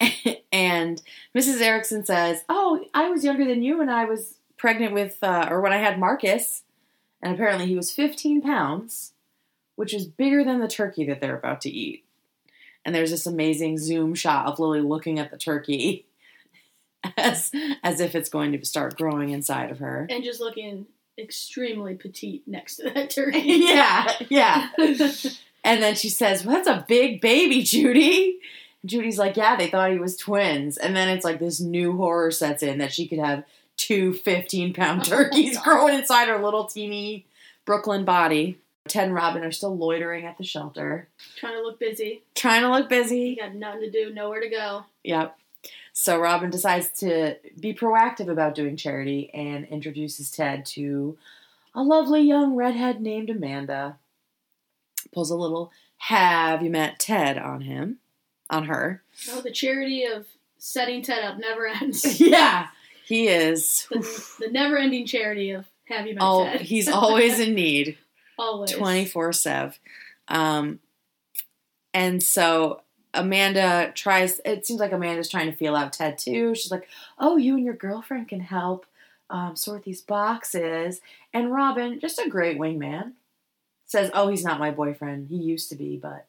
[0.50, 1.02] and
[1.36, 1.60] Mrs.
[1.60, 5.60] Eriksen says, "Oh, I was younger than you when I was pregnant with, uh, or
[5.60, 6.62] when I had Marcus,
[7.22, 9.12] and apparently he was 15 pounds,
[9.76, 12.06] which is bigger than the turkey that they're about to eat."
[12.82, 16.06] And there's this amazing zoom shot of Lily looking at the turkey
[17.16, 17.50] as
[17.82, 20.06] as if it's going to start growing inside of her.
[20.10, 20.86] and just looking
[21.18, 23.40] extremely petite next to that turkey.
[23.44, 24.68] yeah, yeah.
[25.64, 28.40] And then she says, well, "That's a big baby, Judy."
[28.82, 31.96] And Judy's like, "Yeah, they thought he was twins." And then it's like this new
[31.96, 33.44] horror sets in that she could have
[33.76, 35.64] two 15 pound Oh, turkeys God.
[35.64, 37.26] growing inside her little teeny
[37.64, 38.58] Brooklyn body.
[38.88, 42.22] Ted and Robin are still loitering at the shelter, Trying to look busy.
[42.34, 43.36] trying to look You busy.
[43.36, 44.84] got nothing to do, nowhere to go.
[45.04, 45.38] Yep.
[45.92, 51.18] So Robin decides to be proactive about doing charity and introduces Ted to
[51.74, 53.98] a lovely young redhead named Amanda.
[55.12, 57.98] Pulls a little have you met Ted on him,
[58.50, 59.02] on her.
[59.30, 60.26] Oh, the charity of
[60.58, 62.20] setting Ted up never ends.
[62.20, 62.68] Yeah,
[63.06, 63.86] he is.
[63.90, 64.00] the,
[64.40, 66.60] the never-ending charity of Have You Met Oh, Ted?
[66.62, 67.98] he's always in need.
[68.38, 69.74] always 24 7.
[70.28, 70.80] Um,
[71.94, 72.82] and so
[73.14, 76.54] Amanda tries, it seems like Amanda's trying to feel out Ted too.
[76.54, 78.86] She's like, oh, you and your girlfriend can help
[79.28, 81.00] um, sort these boxes.
[81.32, 83.12] And Robin, just a great wingman,
[83.86, 85.28] says, oh, he's not my boyfriend.
[85.28, 86.26] He used to be, but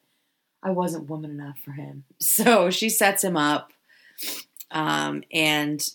[0.61, 2.05] I wasn't woman enough for him.
[2.19, 3.71] So she sets him up.
[4.71, 5.87] Um, and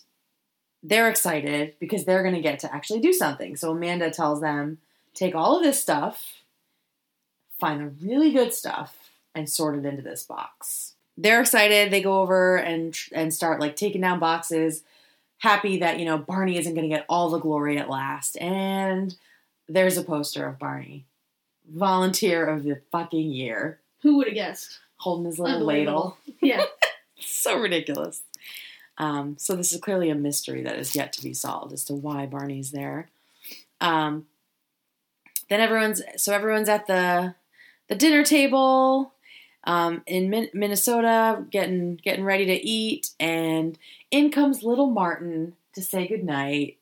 [0.81, 3.55] they're excited because they're going to get to actually do something.
[3.55, 4.77] So Amanda tells them,
[5.13, 6.43] take all of this stuff,
[7.59, 8.95] find the really good stuff,
[9.35, 10.93] and sort it into this box.
[11.17, 11.91] They're excited.
[11.91, 14.83] They go over and and start like taking down boxes,
[15.39, 18.37] happy that you know Barney isn't going to get all the glory at last.
[18.37, 19.15] And
[19.67, 21.05] there's a poster of Barney,
[21.71, 24.79] volunteer of the fucking year, Who would have guessed?
[24.97, 26.17] holding his little ladle.
[26.41, 26.63] Yeah.
[27.19, 28.23] so ridiculous.
[28.97, 31.93] Um, so this is clearly a mystery that is yet to be solved as to
[31.93, 33.07] why Barney's there.
[33.79, 34.25] Um,
[35.49, 37.35] then everyone's so everyone's at the
[37.87, 39.13] the dinner table
[39.69, 43.77] um, in Min- Minnesota, getting getting ready to eat, and
[44.09, 46.79] in comes little Martin to say goodnight.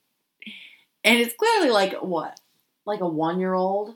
[1.03, 2.39] And it's clearly like what,
[2.85, 3.95] like a one year old.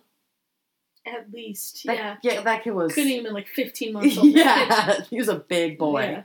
[1.07, 1.85] At least.
[1.85, 2.15] That, yeah.
[2.21, 2.93] yeah, that kid was.
[2.93, 4.27] Couldn't even like 15 months old.
[4.27, 6.01] yeah, he was a big boy.
[6.01, 6.23] Yeah.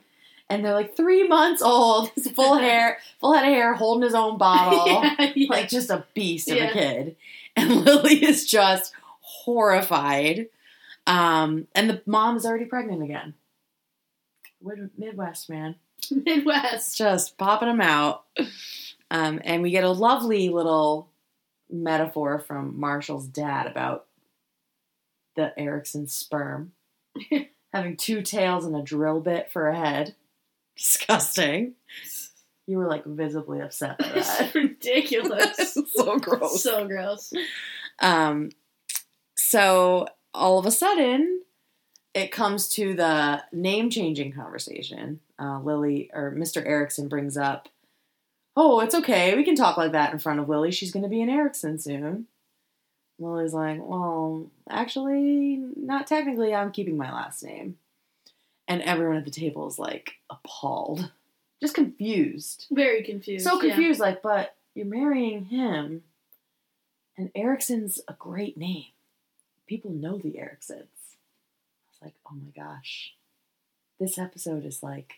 [0.50, 4.38] and they're like three months old, full hair, full head of hair, holding his own
[4.38, 4.86] bottle,
[5.18, 5.46] yeah, yeah.
[5.48, 7.16] like just a beast of a kid.
[7.54, 10.48] And Lily is just horrified.
[11.06, 13.34] Um, and the mom is already pregnant again.
[14.98, 15.76] Midwest man,
[16.10, 16.96] Midwest.
[16.96, 18.24] just popping them out.
[19.10, 21.08] Um, and we get a lovely little
[21.70, 24.06] metaphor from Marshall's dad about
[25.36, 26.72] the Eriksen sperm
[27.72, 30.14] having two tails and a drill bit for a head.
[30.76, 31.74] Disgusting.
[32.66, 35.74] You were like visibly upset by It's ridiculous.
[35.94, 36.62] so gross.
[36.62, 37.32] So gross.
[38.00, 38.50] Um,
[39.36, 41.42] so all of a sudden,
[42.14, 45.20] it comes to the name changing conversation.
[45.38, 46.64] Uh, Lily or Mr.
[46.64, 47.68] Eriksen brings up,
[48.56, 49.34] "Oh, it's okay.
[49.34, 50.70] We can talk like that in front of Lily.
[50.70, 52.26] She's going to be an Eriksen soon."
[53.18, 56.54] Lily's like, "Well, actually, not technically.
[56.54, 57.78] I'm keeping my last name."
[58.68, 61.10] And everyone at the table is like appalled,
[61.60, 63.44] just confused Very confused.
[63.44, 63.74] so yeah.
[63.74, 66.02] confused like but you're marrying him
[67.16, 68.86] and eriksen's a great name
[69.66, 70.88] people know the eriksens.
[70.88, 73.14] I was like oh my gosh.
[74.00, 75.14] This episode is like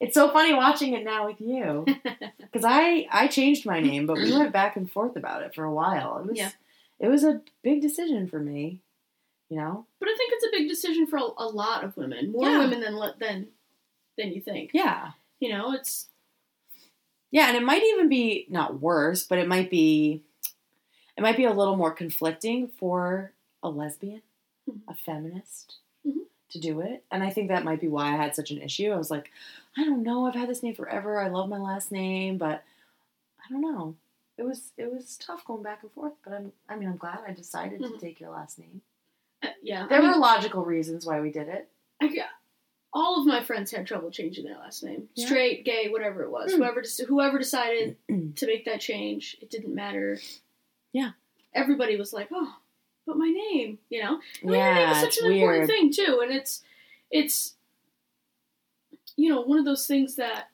[0.00, 1.86] it's so funny watching it now with you.
[2.52, 5.64] Because i i changed my name but we went back and forth about it for
[5.64, 6.18] a while.
[6.18, 6.50] It was Yeah.
[6.98, 8.80] it was a big decision for me
[9.48, 9.84] you know?
[9.98, 12.58] But I think it's a big decision for a, a lot of women, more Yeah.
[12.58, 13.48] women than than
[14.16, 14.70] than you think.
[14.72, 15.10] yeah.
[15.40, 16.08] You know, it's
[17.32, 20.22] Yeah, and it might even be not worse, but it might be
[21.16, 23.32] it might be a little more conflicting for
[23.62, 24.22] a lesbian,
[24.68, 24.80] Mhm.
[24.88, 26.26] a feminist Mhm.
[26.50, 27.04] to do it.
[27.10, 28.90] And I think that might be why I had such an issue.
[28.90, 29.30] I was like,
[29.76, 31.18] I don't know, I've had this name forever.
[31.20, 32.64] I love my last name, but
[33.44, 33.96] I don't know.
[34.36, 37.20] It was it was tough going back and forth, but I'm I mean, I'm glad
[37.26, 37.92] I decided Mhm.
[37.92, 38.82] to take your last name.
[39.42, 39.86] uh, yeah.
[39.86, 41.70] There I mean, were logical reasons why we did it.
[42.00, 42.22] I g
[42.92, 45.08] all of my friends had trouble changing their last name.
[45.14, 45.26] Yeah.
[45.26, 46.52] Straight, gay, whatever it was.
[46.52, 46.56] Mm.
[46.56, 47.96] Whoever whoever decided
[48.36, 50.18] to make that change, it didn't matter.
[50.92, 51.12] Yeah.
[51.54, 52.58] Everybody was like, "Oh,
[53.06, 54.20] but my name," you know.
[54.42, 56.62] And your name Yeah, is such an important thing too, and it's
[57.10, 57.54] it's
[59.16, 60.48] you know one of those things that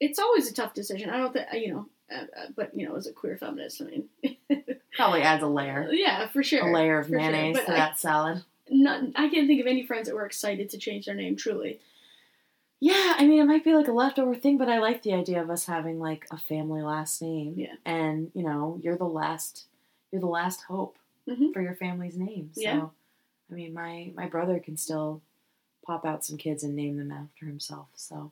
[0.00, 1.10] it's always a tough decision.
[1.10, 3.84] I don't think you know, uh, uh, but you know, as a queer feminist, I
[3.84, 4.08] mean,
[4.96, 5.88] Probably adds a layer.
[5.92, 8.44] yeah, for sure, A layer of for mayonnaise But to I- that salad.
[8.70, 11.36] Not, I can't think of any friends that were excited to change their name.
[11.36, 11.80] Truly,
[12.80, 15.40] Yeah, I mean, it might be like a leftover thing, but I like the idea
[15.40, 17.54] of us having like a family last name.
[17.56, 17.76] Yeah.
[17.86, 19.64] And you know, you're the last,
[20.10, 21.52] you're the last hope Mhm.
[21.52, 22.50] for your family's name.
[22.54, 22.88] So, Yeah.
[23.50, 25.22] I mean, my my brother can still
[25.86, 27.88] pop out some kids and name them after himself.
[27.94, 28.30] So,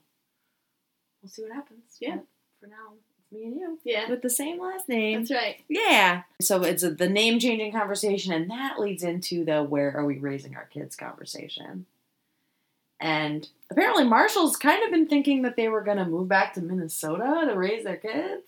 [1.22, 1.96] we'll see what happens.
[2.00, 2.16] Yeah.
[2.16, 2.26] But
[2.60, 5.20] for now, it's me and you yeah, with the same last name.
[5.20, 5.62] that's right.
[5.68, 6.22] Yeah.
[6.40, 10.18] So it's a, the name changing conversation, and that leads into the where are we
[10.18, 11.86] raising our kids conversation.
[12.98, 16.62] And apparently, Marshall's kind of been thinking that they were going to move back to
[16.62, 18.44] Minnesota to raise their kids.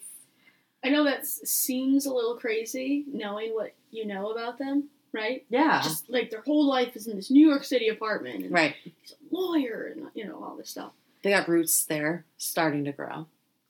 [0.84, 5.44] I know that seems a little crazy, knowing what you know about them, right?
[5.48, 5.80] Yeah.
[5.82, 8.74] Just like their whole life is in this New York City apartment, and right.
[8.82, 10.92] he's a lawyer, and you know all this stuff.
[11.22, 13.26] They got roots there starting to grow.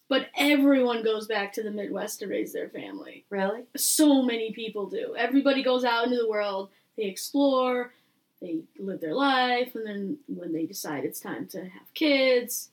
[0.08, 3.24] But everyone goes back to the Midwest to raise their family.
[3.28, 3.64] Really?
[3.76, 5.14] So many people do.
[5.16, 7.92] Everybody goes out into the world, they explore,
[8.40, 12.70] they live their life, and then when they decide it's time to have kids,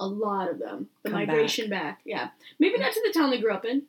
[0.00, 2.00] a lot of them, the Come migration back.
[2.04, 2.30] Yeah.
[2.58, 3.82] Maybe not to the town they grew up in,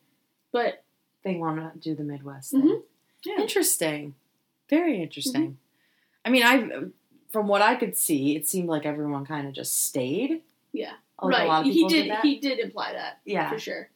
[0.51, 0.83] but
[1.23, 2.53] They want to do the Midwest.
[2.53, 2.61] Mhm.
[2.61, 2.81] thing.
[3.25, 3.33] Yeah.
[3.33, 3.41] Mm-hmm.
[3.43, 4.15] Interesting.
[4.69, 5.57] Very interesting.
[6.25, 6.69] I mean, I
[7.29, 10.41] from what I could see, it seemed like everyone kind of just stayed.
[10.73, 10.93] yeah.
[11.21, 11.45] Like right.
[11.45, 12.21] A lot of he people did, that.
[12.25, 13.49] he did imply that, yeah.
[13.49, 13.89] for sure.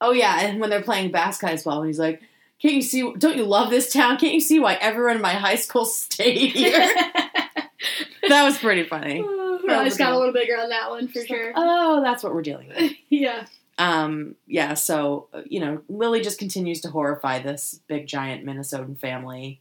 [0.00, 2.20] Oh yeah, and when they're playing basketball, and he's like,
[2.60, 3.00] "Can't you see?
[3.16, 4.18] Don't you love this town?
[4.18, 6.86] Can't you see why everyone in my high school stayed here?"
[8.28, 9.24] that was pretty funny.
[9.70, 11.52] Eyes got a little bigger on that one, for She's like, sure.
[11.56, 12.92] oh, that's what we're dealing with.
[13.08, 13.46] yeah.
[13.78, 14.74] Um, yeah.
[14.74, 19.60] So you know, Lily just continues to horrify this big giant Minnesotan family.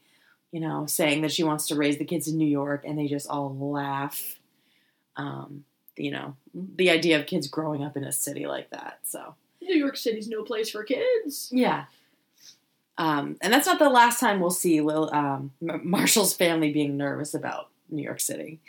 [0.52, 3.08] You know, saying that she wants to raise the kids in New York, and they
[3.08, 4.40] just all laugh.
[5.16, 5.66] Um,
[5.98, 9.00] you know, the idea of kids growing up in a city like that.
[9.04, 9.36] So.
[9.62, 11.50] New York City's no place for kids.
[11.52, 11.86] Yeah.
[12.98, 17.34] Um, and that's not the last time we'll see Lil, um, Marshall's family being nervous
[17.34, 18.60] about New York City.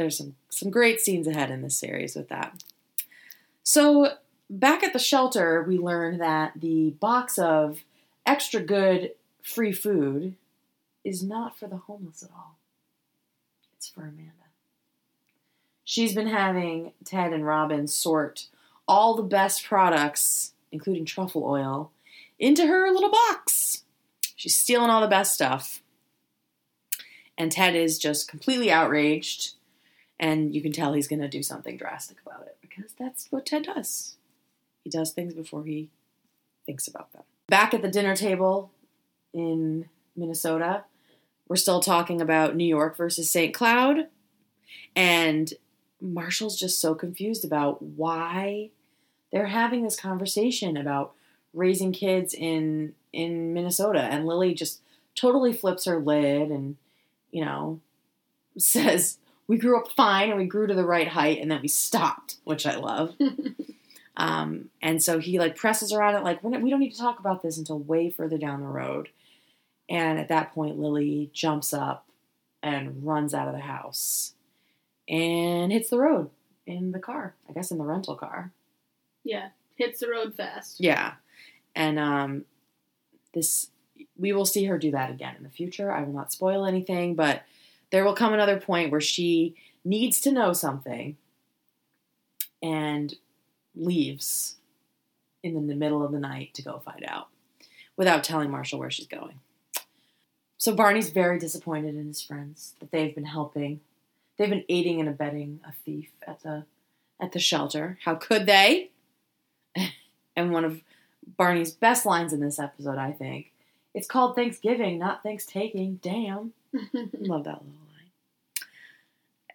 [0.00, 2.64] There's some, some great scenes ahead in this series with that.
[3.62, 4.14] So,
[4.48, 7.84] back at the shelter, we learn that the box of
[8.24, 10.36] extra good free food
[11.04, 12.56] is not for the homeless at all,
[13.76, 14.32] it's for Amanda.
[15.84, 18.46] She's been having Ted and Robin sort
[18.88, 21.90] all the best products, including truffle oil,
[22.38, 23.84] into her little box.
[24.34, 25.82] She's stealing all the best stuff.
[27.36, 29.56] And Ted is just completely outraged.
[30.20, 33.46] And you can tell he's going to do something drastic about it because that's what
[33.46, 34.16] Ted does.
[34.84, 35.88] He does things before he
[36.66, 37.22] thinks about them.
[37.48, 38.70] Back at the dinner table
[39.32, 40.84] in Minnesota,
[41.48, 43.54] we're still talking about New York versus St.
[43.54, 44.08] Cloud.
[44.94, 45.54] And
[46.02, 48.70] Marshall's just so confused about why
[49.32, 51.14] they're having this conversation about
[51.54, 54.82] raising kids in in Minnesota and Lily just
[55.16, 56.76] totally flips her lid and
[57.32, 57.80] you know
[58.58, 59.18] says
[59.50, 62.36] we grew up fine and we grew to the right height and then we stopped,
[62.44, 63.16] which I love.
[64.16, 67.18] um, and so he like presses on it, like, not, we don't need to talk
[67.18, 69.08] about this until way further down the road.
[69.88, 72.06] And at that point, Lily jumps up
[72.62, 74.34] and runs out of the house
[75.08, 76.30] and hits the road
[76.64, 78.52] in the car, I guess in the rental car.
[79.24, 80.78] yeah, hits the road fast.
[80.78, 81.14] Yeah.
[81.74, 82.44] And um
[83.34, 83.70] this
[84.16, 85.90] we will see her do that again in the future.
[85.90, 87.42] I will not spoil anything, but
[87.90, 91.16] there will come another point where she needs to know something
[92.62, 93.14] and
[93.74, 94.56] leaves
[95.42, 97.28] in the middle of the night to go find out
[97.96, 99.40] without telling Marshall where she's going.
[100.58, 103.80] So Barney's very disappointed in his friends that they've been helping.
[104.36, 106.64] They've been aiding and abetting a thief at the
[107.18, 107.98] at the shelter.
[108.04, 108.90] How could they?
[110.36, 110.82] and one of
[111.36, 113.52] Barney's best lines in this episode, I think.
[113.94, 115.98] It's called Thanksgiving, not thanks taking.
[116.02, 116.52] Damn.
[116.94, 117.79] Love that little.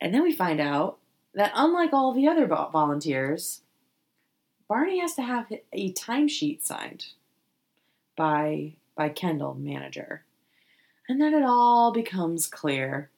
[0.01, 0.97] And then we find out
[1.34, 3.62] that unlike all the other volunteers,
[4.67, 7.08] Barney has to have a timesheet signed
[8.15, 10.23] by by Kendall, manager.
[11.08, 13.10] And then it all becomes clear.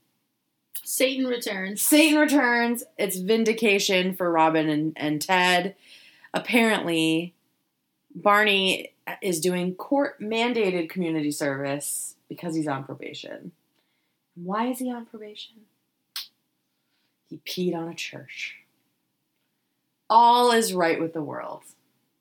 [0.84, 1.82] Satan returns.
[1.82, 2.84] Satan returns.
[2.98, 5.76] It's vindication for Robin and, and Ted.
[6.34, 7.36] Apparently,
[8.16, 13.52] Barney is doing court mandated community service because he's on probation.
[14.36, 15.56] Why is he on probation?
[17.30, 18.56] He peed on a church.
[20.10, 21.64] All is right with the world.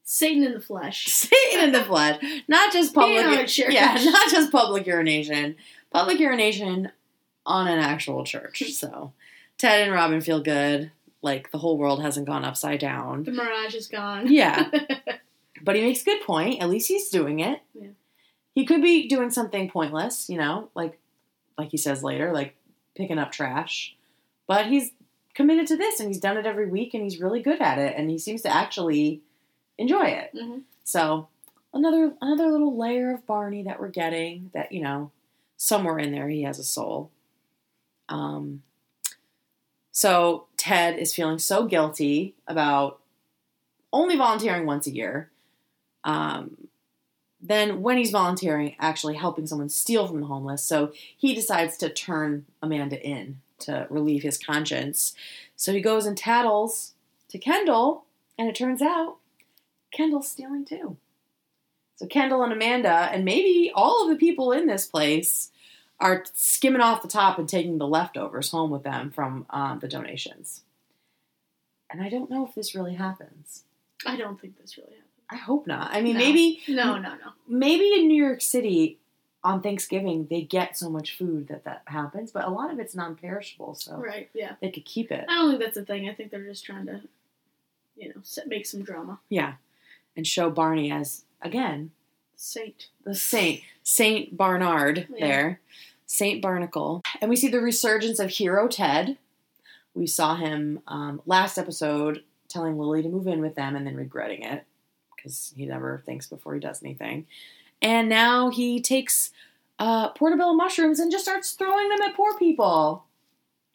[0.03, 1.07] Satan in the flesh.
[1.13, 2.23] Satan in the flesh.
[2.49, 3.75] Not just public on a church.
[3.75, 5.57] Yeah, not just public urination.
[5.91, 6.91] Public urination
[7.45, 8.63] on an actual church.
[8.73, 9.13] So
[9.59, 10.91] Ted and Robin feel good.
[11.23, 13.25] Like the whole world hasn't gone upside down.
[13.25, 14.33] The mirage is gone.
[14.33, 14.71] Yeah.
[15.63, 16.63] But he makes a good point.
[16.63, 17.61] At least he's doing it.
[17.75, 17.89] Yeah.
[18.55, 20.99] He could be doing something pointless, you know, like
[21.59, 22.55] like he says later, like
[22.95, 23.97] picking up trash.
[24.47, 24.93] But he's
[25.35, 27.95] committed to this and he's done it every week and he's really good at it
[27.97, 29.21] and he seems to actually
[29.77, 30.31] enjoy it.
[30.35, 30.63] Mhm.
[30.85, 31.29] So
[31.75, 35.11] another another little layer of Barney that we're getting that, you know,
[35.57, 37.11] somewhere in there he has a soul.
[38.09, 38.63] Um
[39.93, 43.01] so Ted is feeling so guilty about
[43.93, 45.31] only volunteering once a year.
[46.05, 46.69] Um,
[47.41, 51.89] then when he's volunteering, actually helping someone steal from the homeless, so he decides to
[51.89, 55.15] turn Amanda in to relieve his conscience.
[55.57, 56.95] So he goes and tattles
[57.29, 58.05] to Kendall,
[58.39, 59.17] and it turns out
[59.93, 60.97] Kendall's stealing too.
[61.97, 65.51] So Kendall and Amanda, and maybe all of the people in this place,
[65.99, 69.89] are skimming off the top and taking the leftovers home with them from um, the
[69.89, 70.63] donations.
[71.91, 73.63] And I don't know if this really happens.
[74.05, 75.03] I don't think this really happens.
[75.31, 75.91] I hope not.
[75.93, 76.21] I mean, No.
[76.21, 77.33] maybe No, no, no.
[77.49, 78.99] maybe in New York City
[79.47, 82.95] on Thanksgiving they get so much food that that happens, but a lot of it's
[82.95, 84.57] non-perishable, so Right, yeah.
[84.61, 85.25] they could keep it.
[85.29, 86.09] I don't think that's a thing.
[86.09, 87.01] I think they're just trying to,
[87.97, 89.21] you know, set, make some drama.
[89.29, 89.55] Yeah,
[90.17, 91.93] and show Barney as again
[92.35, 92.89] Saint.
[93.05, 95.27] the saint, Saint Barnard Yeah.
[95.27, 95.61] there,
[96.07, 99.17] Saint Barnacle, and we see the resurgence of Hero Ted.
[99.95, 103.97] We saw him um, last episode telling Lily to move in with them and then
[103.97, 104.65] regretting it
[105.17, 107.27] because he never thinks before he does anything.
[107.83, 109.31] And now he takes
[109.79, 113.05] uh, portobello mushrooms and just starts throwing them at poor people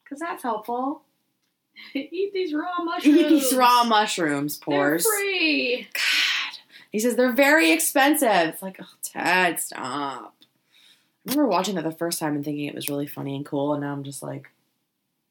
[0.03, 1.03] because that's helpful.
[1.93, 3.17] Eat these raw mushrooms.
[3.19, 5.87] Eat these raw mushrooms, They're free.
[5.93, 6.57] God.
[6.91, 8.27] He says they're very expensive.
[8.29, 10.35] It's like, oh, Ted, stop.
[11.25, 13.73] I remember watching that the first time and thinking it was really funny and cool,
[13.73, 14.49] and now I'm just like,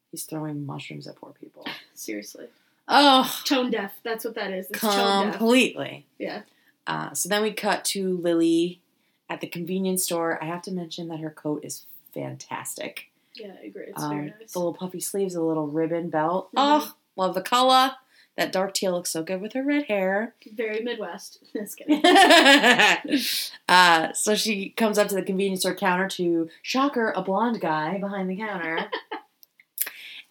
[0.09, 1.67] he's throwing mushrooms at poor people.
[1.93, 2.47] Seriously.
[2.87, 3.93] Oh, Tone deaf.
[4.03, 4.67] That's what that is.
[4.71, 5.37] It's tone deaf.
[5.37, 6.05] completely.
[6.17, 6.41] Yeah.
[6.87, 8.81] Uh, so then we cut to Lily
[9.29, 10.41] at the convenience store.
[10.43, 13.11] I have to mention that her coat is fantastic.
[13.35, 13.85] Yeah, I agree.
[13.87, 14.51] It's Um, very nice.
[14.53, 16.47] The little puffy sleeves, the little ribbon belt.
[16.47, 16.57] Mhm.
[16.57, 17.95] Oh, love the color.
[18.37, 20.35] That dark teal looks so good with her red hair.
[20.53, 21.39] Very Midwest.
[21.53, 22.01] Just kidding.
[23.69, 27.97] uh, so she comes up to the convenience store counter to shocker a blonde guy
[27.99, 28.77] behind the counter,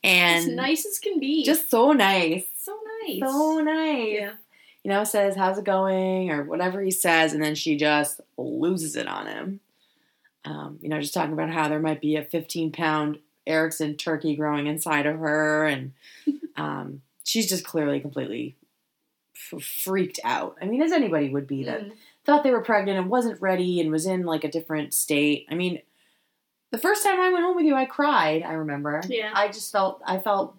[0.04, 1.44] as and nice as can be.
[1.44, 2.76] just so nice, so
[3.06, 3.20] nice.
[3.20, 4.08] so nice.
[4.18, 4.32] Yeah.
[4.84, 8.96] You know, says how's it going or whatever he says, and then she just loses
[8.96, 9.60] it on him.
[10.46, 14.36] Um, you know, just talking about how there might be a 15 pound Eriksen turkey
[14.36, 15.92] growing inside of her, and
[16.56, 18.56] um, she's just clearly completely
[19.52, 20.56] f- freaked out.
[20.62, 21.92] I mean, as anybody would be that Mhm.
[22.24, 25.46] thought they were pregnant and wasn't ready and was in like a different state.
[25.50, 25.82] I mean,
[26.70, 28.42] the first time I went home with you, I cried.
[28.44, 29.02] I remember.
[29.08, 29.30] Yeah.
[29.34, 30.00] I just felt.
[30.06, 30.54] I felt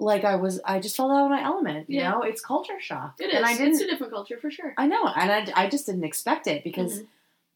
[0.00, 0.60] like I was.
[0.64, 1.88] I just felt out of my element.
[1.90, 2.10] You Yeah.
[2.10, 3.14] know, it's culture shock.
[3.20, 3.34] It is.
[3.36, 3.72] and I didn't.
[3.74, 4.74] It's a different culture for sure.
[4.76, 7.06] I know, and I, I just didn't expect it because Mhm.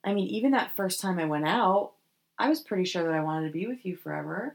[0.05, 1.93] I mean, even that first time I went out,
[2.39, 4.55] I was pretty sure that I wanted to be with you forever.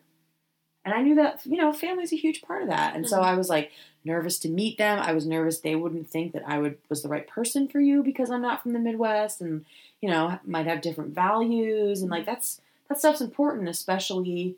[0.85, 2.95] And I knew that, you know, family's a huge part of that.
[2.95, 3.23] And so Mhm.
[3.23, 3.71] I was like
[4.05, 4.99] nervous to meet them.
[4.99, 8.01] I was nervous they wouldn't think that I would was the right person for you
[8.03, 9.65] because I'm not from the Midwest and,
[10.01, 14.55] you know, might have different values and like that's that stuff's important, especially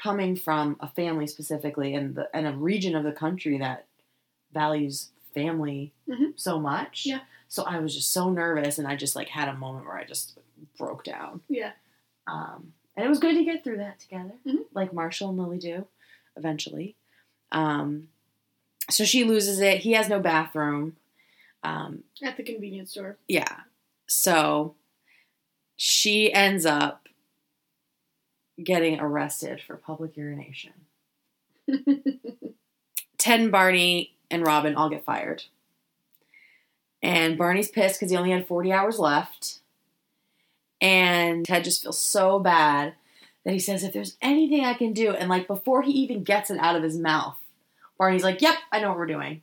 [0.00, 3.86] coming from a family specifically and the and a region of the country that
[4.52, 6.32] values family Mhm.
[6.38, 7.04] so much.
[7.06, 7.20] Yeah.
[7.48, 10.04] So I was just so nervous and I just like had a moment where I
[10.04, 10.38] just
[10.78, 11.40] broke down.
[11.48, 11.72] Yeah.
[12.26, 14.64] Um, and it was good to get through that together, Mhm.
[14.72, 15.86] like Marshall and Lily do
[16.36, 16.96] eventually.
[17.52, 18.08] Um,
[18.90, 19.78] so she loses it.
[19.80, 20.96] He has no bathroom.
[21.62, 23.18] Um, At the convenience store.
[23.28, 23.60] yeah.
[24.06, 24.74] So
[25.76, 27.05] she ends up
[28.62, 30.72] getting arrested for public urination.
[33.18, 35.44] Ted and Barney and Robin all get fired.
[37.02, 39.60] And Barney's pissed because he only had 40 hours left.
[40.80, 42.94] And Ted just feels so bad
[43.44, 46.50] that he says, if there's anything I can do, and like before he even gets
[46.50, 47.36] it out of his mouth,
[47.98, 49.42] Barney's like, yep, I know what we're doing.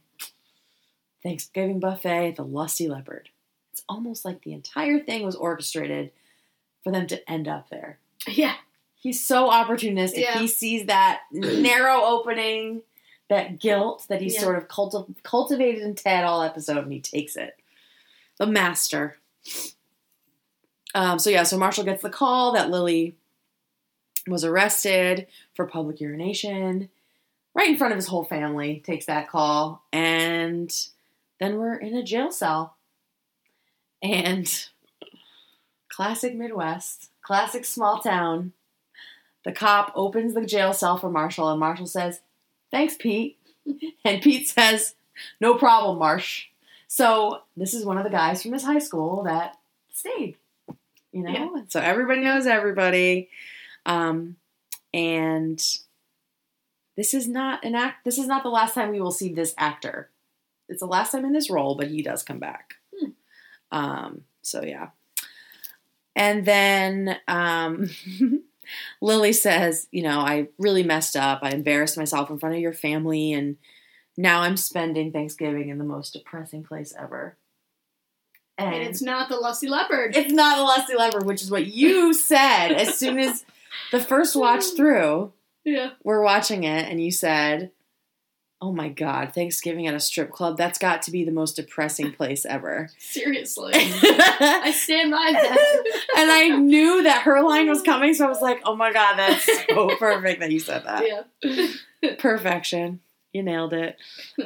[1.23, 3.29] Thanksgiving buffet at the Lusty Leopard.
[3.71, 6.11] It's almost like the entire thing was orchestrated
[6.83, 7.97] for them to end up there.
[8.27, 8.55] yeah.
[9.03, 10.13] He's so opportunistic.
[10.21, 10.39] Yeah.
[10.39, 12.83] He sees that narrow opening,
[13.29, 14.39] that guilt that he's Yeah.
[14.39, 17.57] sort of culti- cultivated in Ted all episode, and he takes it.
[18.37, 19.17] The master.
[20.95, 23.17] Um, so yeah, so Marshall gets the call that Lily
[24.25, 26.87] was arrested for public urination,
[27.53, 28.81] right in front of his whole family.
[28.85, 30.73] Takes that call, and
[31.41, 32.77] then we're in a jail cell.
[34.01, 34.47] And
[35.89, 38.53] classic Midwest, classic small town.
[39.45, 42.21] The cop opens the jail cell for Marshall, and Marshall says,
[42.71, 43.37] Thanks, Pete.
[44.05, 44.95] And Pete says,
[45.39, 46.47] No problem, Marsh.
[46.87, 49.57] So this is one of the guys from his high school that
[49.91, 50.37] stayed.
[51.11, 51.31] You know?
[51.31, 51.61] Yeah.
[51.69, 53.29] So everybody knows everybody.
[53.85, 54.35] Um,
[54.93, 55.59] and
[56.95, 59.55] this is not an act this is not the last time we will see this
[59.57, 60.09] actor.
[60.69, 62.75] It's the last time in this role, but he does come back.
[62.97, 63.09] Hmm.
[63.71, 64.89] Um, so yeah.
[66.15, 67.89] And then um
[69.01, 71.39] Lily says, you know, I really messed up.
[71.43, 73.57] I embarrassed myself in front of your family, and
[74.17, 77.37] now I'm spending Thanksgiving in the most depressing place ever.
[78.57, 80.15] And, And it's not the Lusty Leopard.
[80.15, 83.43] it's not the Lusty Leopard, which is what you said as soon as
[83.91, 85.33] the first watch through.
[85.63, 85.91] yeah.
[86.03, 87.71] We're watching it, and you said,
[88.63, 90.55] "Oh my God, Thanksgiving at a strip club.
[90.57, 93.73] That's got to be the most depressing place ever." Seriously.
[93.75, 95.83] I stand by that.
[96.15, 99.17] And I knew that her line was coming, so I was like, "Oh my God,
[99.17, 101.03] that's so perfect that you said that."
[101.43, 102.15] yeah.
[102.17, 103.01] Perfection.
[103.33, 103.97] You nailed it.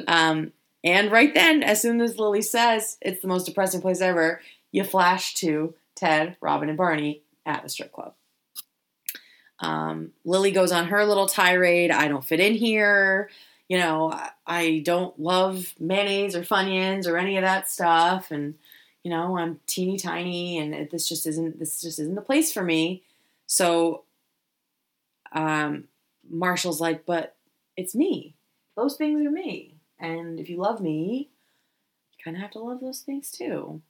[0.08, 0.52] Um,
[0.82, 4.40] and right then, as soon as Lily says it's the most depressing place ever,
[4.72, 8.14] you flash to Ted, Robin, and Barney at the strip club.
[9.60, 11.90] Um, Lily goes on her little tirade.
[11.90, 13.30] I don't fit in here.
[13.68, 18.30] You know, I, don't love mayonnaise or Funyuns or any of that stuff.
[18.30, 18.54] And,
[19.02, 22.50] you know, I'm teeny tiny and it, this just isn't, this just isn't the place
[22.50, 23.02] for me.
[23.46, 24.04] So,
[25.32, 25.84] um,
[26.30, 27.36] Marshall's like, but
[27.76, 28.34] it's me.
[28.76, 29.74] Those things are me.
[29.98, 31.28] And if you love me,
[32.12, 33.82] you kind of have to love those things too.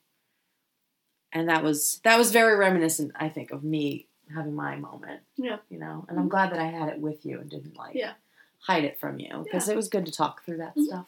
[1.32, 5.20] And that was that was very reminiscent, I think, of me having my moment.
[5.36, 5.58] Yeah.
[5.68, 8.12] You know, and I'm glad that I had it with you and didn't like Yeah.
[8.60, 9.74] Hide it from you because Yeah.
[9.74, 10.84] it was good to talk through that Mhm.
[10.84, 11.06] stuff.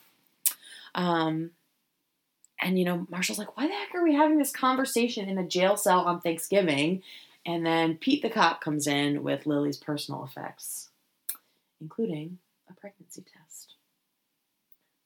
[0.95, 1.53] Um,
[2.63, 5.47] and you know, Marshall's like, "Why the heck are we having this conversation in a
[5.47, 7.03] jail cell on Thanksgiving?"
[7.47, 10.91] And then Pete the cop comes in with Lily's personal effects,
[11.81, 12.39] including
[12.69, 13.75] a pregnancy test.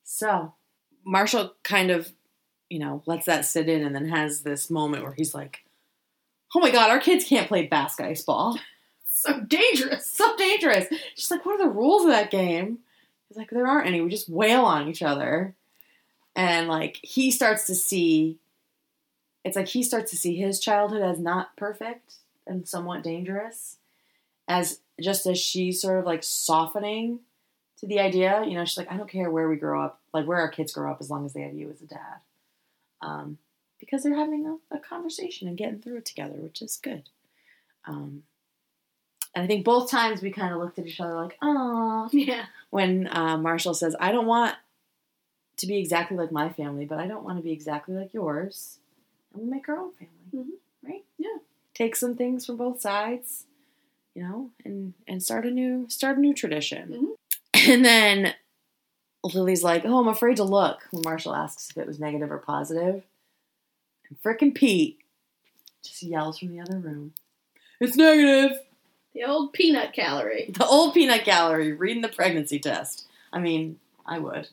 [0.03, 0.55] So
[1.05, 2.13] Marshall kind of,
[2.69, 5.65] you know, lets that sit in and then has this moment where he's like,
[6.55, 8.59] "Oh my god, our kids can't play basketball.
[9.25, 10.07] So dangerous.
[10.07, 12.79] so dangerous." She's like, "What are the rules of that game?"
[13.29, 14.01] He's like, "There aren't any.
[14.01, 15.55] We just wail on each other."
[16.37, 18.39] And like he starts to see
[19.45, 22.15] it's like he starts to see his childhood as not perfect
[22.47, 23.77] and somewhat dangerous
[24.49, 27.21] as just as she's sort of like softening
[27.79, 30.27] to the idea you know she's like i don't care where we grow up like
[30.27, 32.21] where our kids grow up as long as they have you as a dad
[33.03, 33.37] um,
[33.79, 37.03] because they're having a, a conversation and getting through it together which is good
[37.87, 38.23] um,
[39.35, 42.47] and i think both times we kind of looked at each other like oh Yeah.
[42.71, 44.55] when uh, marshall says i don't want
[45.57, 48.79] to be exactly like my family but i don't want to be exactly like yours
[49.33, 50.51] and we'll make our own family Mhm.
[50.83, 51.39] right Yeah.
[51.75, 53.45] take some things from both sides
[54.15, 57.17] you know and and start a new start a new tradition
[57.55, 57.69] Mhm.
[57.73, 58.35] and then
[59.33, 62.39] lily's like oh i'm afraid to look when marshall asks if it was negative or
[62.39, 63.03] positive
[64.09, 64.99] and frickin' pete
[65.83, 67.13] just yells from the other room
[67.81, 68.59] it's negative
[69.15, 70.51] The old peanut gallery.
[70.59, 73.07] The old peanut gallery reading the pregnancy test.
[73.33, 74.49] I mean, I would.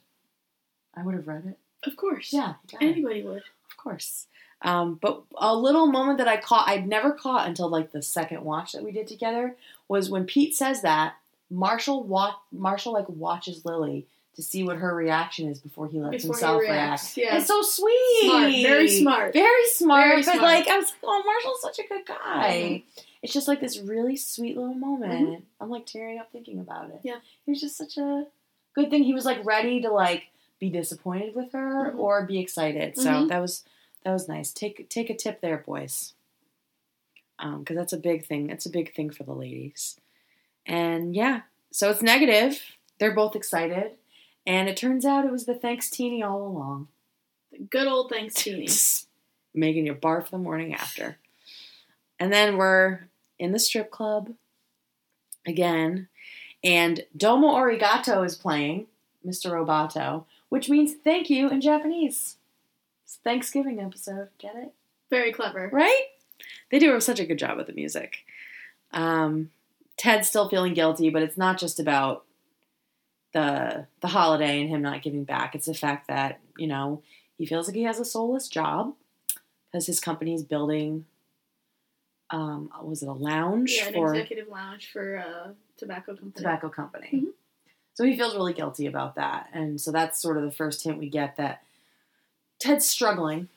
[0.95, 1.57] I would have read it.
[1.89, 2.32] Of course.
[2.32, 2.86] Yeah, got it.
[2.91, 3.38] Anybody would.
[3.70, 4.28] of course.
[4.62, 8.43] Um, but a little moment that I caught, I'd never caught until like the second
[8.43, 9.55] watch that we did together,
[9.88, 11.16] was when Pete says that
[11.49, 14.05] Marshall wa- Marshall like watches Lily
[14.36, 17.32] to see what her reaction is before he lets Before himself reacts, react.
[17.34, 17.38] yeah.
[17.38, 19.34] It's so sweet, Smart, very smart.
[19.34, 20.03] very smart.
[20.07, 20.41] Very but smart.
[20.43, 22.84] like I was like, oh, Marshall's such a good guy.
[22.95, 23.03] Mhm.
[23.24, 25.45] It's just like this really sweet little moment.
[25.59, 26.95] I'm like tearing up thinking about it.
[26.97, 27.07] Mm-hmm.
[27.07, 27.19] Yeah.
[27.45, 28.26] he was just such a
[28.74, 29.03] good thing.
[29.03, 30.24] He was like ready to like
[30.59, 31.99] be disappointed with her Mhm.
[31.99, 32.97] or be excited.
[32.97, 33.30] So Mhm.
[33.30, 33.63] that was
[34.03, 34.51] that was nice.
[34.51, 36.13] Take take a tip there, boys.
[37.39, 38.49] Um, because that's a big thing.
[38.49, 39.99] It's a big thing for the ladies.
[40.65, 41.41] And yeah,
[41.72, 42.61] so it's negative.
[42.99, 43.97] They're both excited,
[44.45, 46.88] and it turns out it was the thanks teeny all along,
[47.51, 48.67] The good old thanks teeny.
[49.53, 51.17] making you barf the morning after.
[52.19, 53.07] And then we're
[53.41, 54.33] in the strip club
[55.45, 56.07] again,
[56.63, 58.85] and Domo Arigato is playing
[59.25, 59.51] Mr.
[59.51, 62.37] Roboto, which means thank you in Japanese.
[63.03, 64.29] It's a Thanksgiving episode.
[64.37, 64.73] Get it?
[65.09, 65.69] Very clever.
[65.73, 66.03] right?
[66.69, 68.19] They do such a good job with the music.
[68.93, 69.49] Um,
[69.97, 72.23] Ted's still feeling guilty, but it's not just about
[73.33, 75.55] the the holiday and him not giving back.
[75.55, 77.01] It's the fact that you know
[77.37, 78.93] he feels like he has a soulless job
[79.71, 81.05] because his company is building.
[82.32, 86.32] Um, was it a lounge Yeah, an for executive lounge for a tobacco company.
[86.43, 87.09] tobacco company?
[87.13, 87.34] Mhm.
[87.93, 90.97] So he feels really guilty about that, and so that's sort of the first hint
[90.97, 91.63] we get that
[92.59, 93.49] Ted's struggling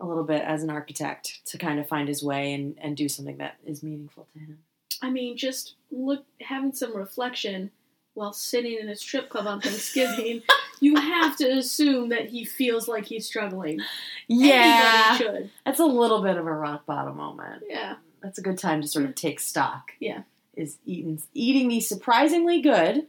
[0.00, 3.08] a little bit as an architect to kind of find his way and, and do
[3.08, 4.58] something that is meaningful to him.
[5.02, 7.70] I mean, just look, having some reflection
[8.14, 10.42] while sitting in a strip club on Thanksgiving,
[10.80, 13.80] you have to assume that he feels like he's struggling.
[14.28, 15.18] Yeah,
[15.64, 17.64] that's a little bit of a rock bottom moment.
[17.68, 17.96] Yeah.
[18.22, 19.92] That's a good time to sort of take stock.
[20.00, 20.22] Yeah.
[20.54, 23.06] is eating eating the surprisingly good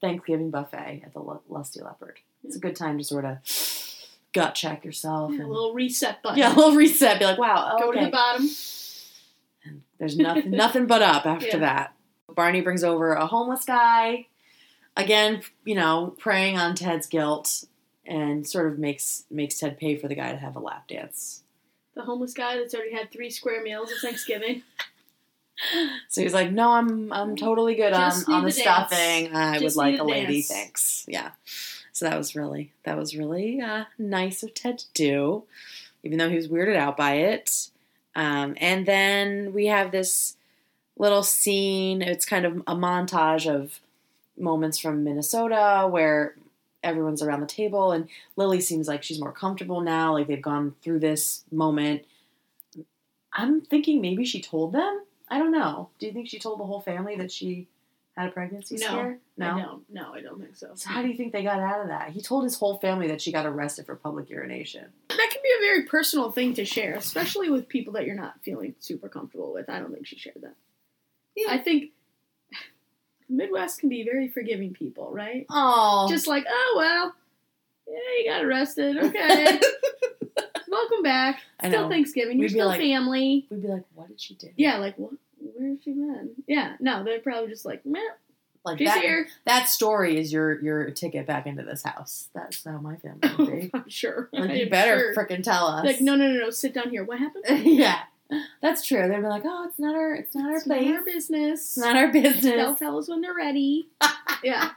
[0.00, 2.20] Thanksgiving buffet at the Lu- Lusty Leopard.
[2.44, 3.38] It's a good time to sort of
[4.32, 6.38] gut check yourself Yeah, a little reset button.
[6.38, 7.18] yeah, a little reset.
[7.18, 7.98] Be like, wow, Go okay.
[8.00, 8.48] to the bottom.
[9.64, 11.58] And there's nothing, nothing but up after Yeah.
[11.58, 11.94] that.
[12.34, 14.28] Barney brings over a homeless guy,
[14.96, 17.64] again, you know, preying on Ted's guilt,
[18.06, 21.42] and sort of makes makes Ted pay for the guy to have a lap dance.
[21.94, 24.62] The homeless guy that's already had three square meals of Thanksgiving.
[26.08, 29.34] So he's like, "No, I'm I'm totally good Just on on the to stuffing.
[29.34, 31.32] I Just would like a lady, dance." thanks." Yeah.
[31.92, 35.42] So that was really that was really uh, nice of Ted to do,
[36.02, 37.68] even though he was weirded out by it.
[38.14, 40.36] Um, and then we have this
[40.96, 42.00] little scene.
[42.00, 43.80] It's kind of a montage of
[44.38, 46.34] moments from Minnesota where
[46.82, 50.12] everyone's around the table, and Lily seems like she's more comfortable now.
[50.14, 52.04] Like they've gone through this moment.
[53.32, 55.04] I'm thinking maybe she told them.
[55.28, 55.90] I don't know.
[55.98, 57.68] Do you think she told the whole family that she
[58.16, 58.86] had a pregnancy No.
[58.86, 59.18] scare?
[59.40, 59.88] I don't.
[59.88, 60.72] No, I don't think so.
[60.74, 62.10] So how do you think they got out of that?
[62.10, 64.86] He told his whole family that she got arrested for public urination.
[65.08, 68.42] That can be a very personal thing to share, especially with people that you're not
[68.42, 69.70] feeling super comfortable with.
[69.70, 70.54] I don't think she shared that.
[71.36, 71.46] Yeah.
[71.50, 71.90] I think the
[73.30, 75.46] Midwest can be very forgiving people, right?
[75.48, 77.14] Oh, Just like, oh well,
[77.88, 78.96] yeah, you got arrested.
[79.02, 79.60] Okay,
[80.68, 81.40] welcome back.
[81.64, 81.88] Still.
[81.88, 82.38] Thanksgiving.
[82.38, 83.46] You're We'd be still like- family.
[83.50, 84.48] We'd be like, what did she do?
[84.56, 85.12] Yeah, like what?
[85.38, 86.30] Where's she been?
[86.46, 87.98] Yeah, no, they're probably just like, meh,
[88.64, 89.00] like she's that.
[89.00, 89.26] here.
[89.46, 92.28] That story is your your ticket back into this house.
[92.34, 93.70] That's how my family would be.
[93.74, 94.28] I'm sure.
[94.32, 95.24] like you better sure.
[95.24, 95.84] frickin' tell us.
[95.84, 96.50] Like, no, no, no, no.
[96.50, 97.04] Sit down here.
[97.04, 97.44] What happened?
[97.66, 98.00] yeah,
[98.62, 99.08] that's true.
[99.08, 100.96] They'd be like, oh, it's not our, it's not our It's not place.
[100.96, 101.60] our business.
[101.60, 103.88] It's not our business." They'll tell us when they're ready.
[104.44, 104.70] yeah.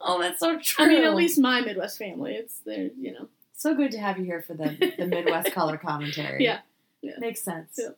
[0.00, 0.84] oh, that's so true.
[0.84, 2.34] I mean, at least my Midwest family.
[2.34, 3.28] It's there, you know.
[3.56, 6.44] so good to have you here for the the Midwest color commentary.
[6.44, 6.60] Yeah.
[7.00, 7.12] Yeah.
[7.18, 7.78] makes sense.
[7.78, 7.90] Yeah.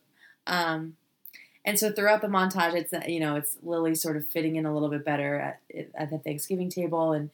[0.47, 0.95] Um,
[1.63, 4.73] and so throughout the montage, it's you know it's Lily sort of fitting in a
[4.73, 5.61] little bit better at
[5.95, 7.29] at the Thanksgiving table, and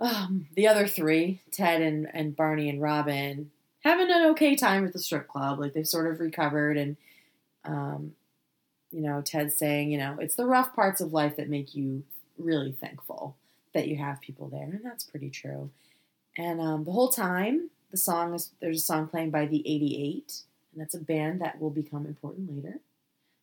[0.00, 4.92] um, the other three, Ted and and Barney and Robin, having an okay time at
[4.92, 5.58] the strip club.
[5.58, 6.96] Like they've sort of recovered, and
[7.64, 8.12] um,
[8.90, 12.04] you know Ted's saying, you know, it's the rough parts of life that make you
[12.38, 13.36] really thankful
[13.72, 15.70] that you have people there, and that's pretty true.
[16.36, 20.42] And um, the whole time, the song is there's a song playing by the 88,
[20.72, 22.78] and that's a band that will become important later.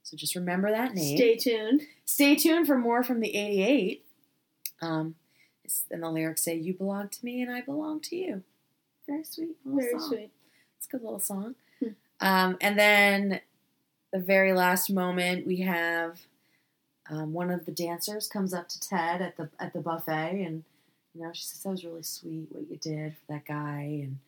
[0.04, 1.18] So just remember that name.
[1.18, 1.82] Stay tuned.
[2.06, 4.06] Stay tuned for more from the 88.
[4.82, 5.16] Um,
[5.92, 8.44] and the lyrics say, "You belong to me, and I belong to you."
[9.08, 9.50] Very sweet.
[9.66, 10.10] little Very song.
[10.10, 10.32] sweet.
[10.78, 11.56] It's a good little song.
[11.80, 11.88] Hmm.
[12.20, 13.42] Um, and then
[14.12, 16.22] the very last moment, we have
[17.10, 20.64] um, one of the dancers comes up to Ted at the at the buffet, and
[21.14, 24.20] you know she says that was really sweet what you did for that guy, and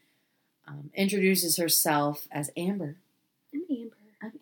[0.68, 2.96] um, introduces herself as Amber.
[3.54, 3.96] I'm Amber.
[4.22, 4.38] I'm Amber.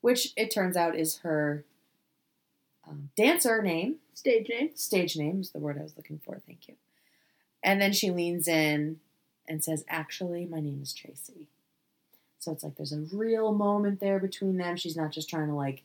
[0.00, 1.64] which it turns out is her
[2.86, 3.96] um, dancer name.
[4.14, 4.70] Stage name.
[4.74, 6.40] Stage name is the word I was looking for.
[6.46, 6.74] Thank you.
[7.62, 9.00] And then she leans in
[9.48, 11.48] and says, Actually, my name is Tracy.
[12.38, 14.76] So it's like there's a real moment there between them.
[14.76, 15.82] She's not just trying to like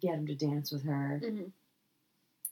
[0.00, 1.22] get him to dance with her.
[1.24, 1.42] hmm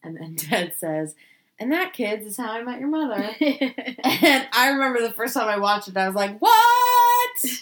[0.03, 1.14] And then Ted says,
[1.59, 3.30] And that, kids, is how I met your mother.
[3.41, 6.55] and I remember the first time I watched it, I was like, What?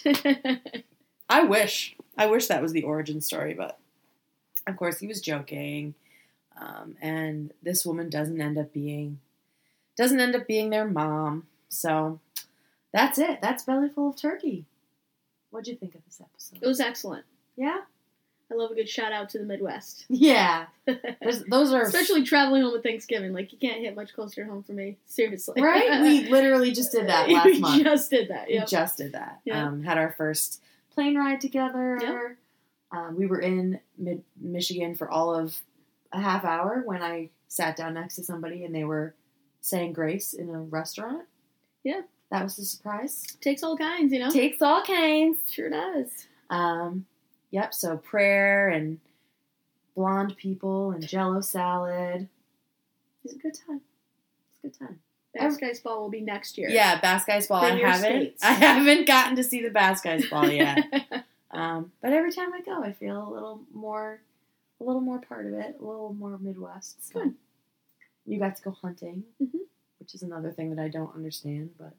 [1.29, 1.95] I wish.
[2.17, 3.77] I wish that was the origin story, but
[4.65, 5.93] of course he was joking.
[6.59, 9.19] Um, and this woman doesn't end up being
[9.95, 11.47] doesn't end up being their mom.
[11.69, 12.19] So
[12.93, 13.41] that's it.
[13.41, 14.65] That's belly full of turkey.
[15.49, 16.59] What'd you think of this episode?
[16.61, 17.25] it was excellent.
[17.55, 17.79] yeah,
[18.49, 20.05] I love a good shout out to the Midwest.
[20.09, 20.67] yeah.
[21.49, 23.33] Those are Especially traveling home with Thanksgiving.
[23.33, 24.97] Like, you can't hit much closer home for me.
[25.05, 25.61] Seriously.
[25.61, 26.01] right.
[26.01, 27.55] We literally just did that last month.
[27.55, 27.83] we month.
[27.83, 28.47] just did that.
[28.47, 29.41] We just did that.
[29.43, 29.67] Yeah.
[29.67, 30.61] Um, had our first
[30.93, 31.97] plane ride together.
[32.01, 32.37] Yep.
[32.91, 35.61] Um, we were in mid Michigan for all of
[36.13, 39.13] a half hour when I sat down next to somebody and they were
[39.59, 41.25] saying grace in a restaurant.
[41.83, 42.01] Yeah.
[42.31, 43.25] That was a surprise.
[43.41, 44.29] Takes all kinds, you know?
[44.29, 45.37] Takes all kinds.
[45.49, 46.07] sure does.
[46.49, 47.05] Um,
[47.51, 47.73] yep.
[47.73, 48.99] So prayer and
[49.95, 52.27] blonde people and Jello salad.
[53.23, 53.81] It's a good time.
[54.49, 54.99] It's a good time.
[55.33, 56.67] Bass Guys Ball will be next year.
[56.69, 57.63] Yeah, Bass Guys Ball.
[57.63, 58.01] I haven't.
[58.21, 58.43] skates.
[58.43, 60.83] I haven't gotten to see the Bass Guys Ball yet.
[61.51, 64.19] Um, but every time I go, I feel a little more,
[64.81, 67.07] a little more part of it, a little more Midwest.
[67.11, 67.19] So.
[67.21, 67.35] Good.
[68.25, 69.59] You got to go hunting, Mhm.
[69.99, 71.69] which is another thing that I don't understand.
[71.77, 71.93] But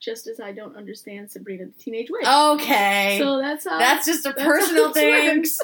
[0.00, 2.26] Just as I don't understand Sabrina the Teenage Witch.
[2.26, 5.44] okay, So that's how that's just a that's personal thing.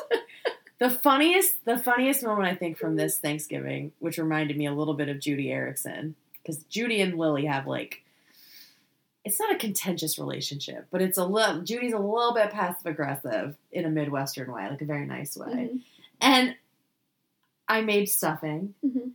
[0.78, 4.92] The funniest, the funniest moment I think from this Thanksgiving, which reminded me a little
[4.92, 8.02] bit of Judy Eriksen, because Judy and Lily have like,
[9.24, 11.62] it's not a contentious relationship, but it's a little.
[11.62, 15.46] Judy's a little bit passive aggressive in a midwestern way, like a very nice way.
[15.72, 15.80] Mhm.
[16.20, 16.56] And
[17.66, 19.12] I made stuffing, Mhm.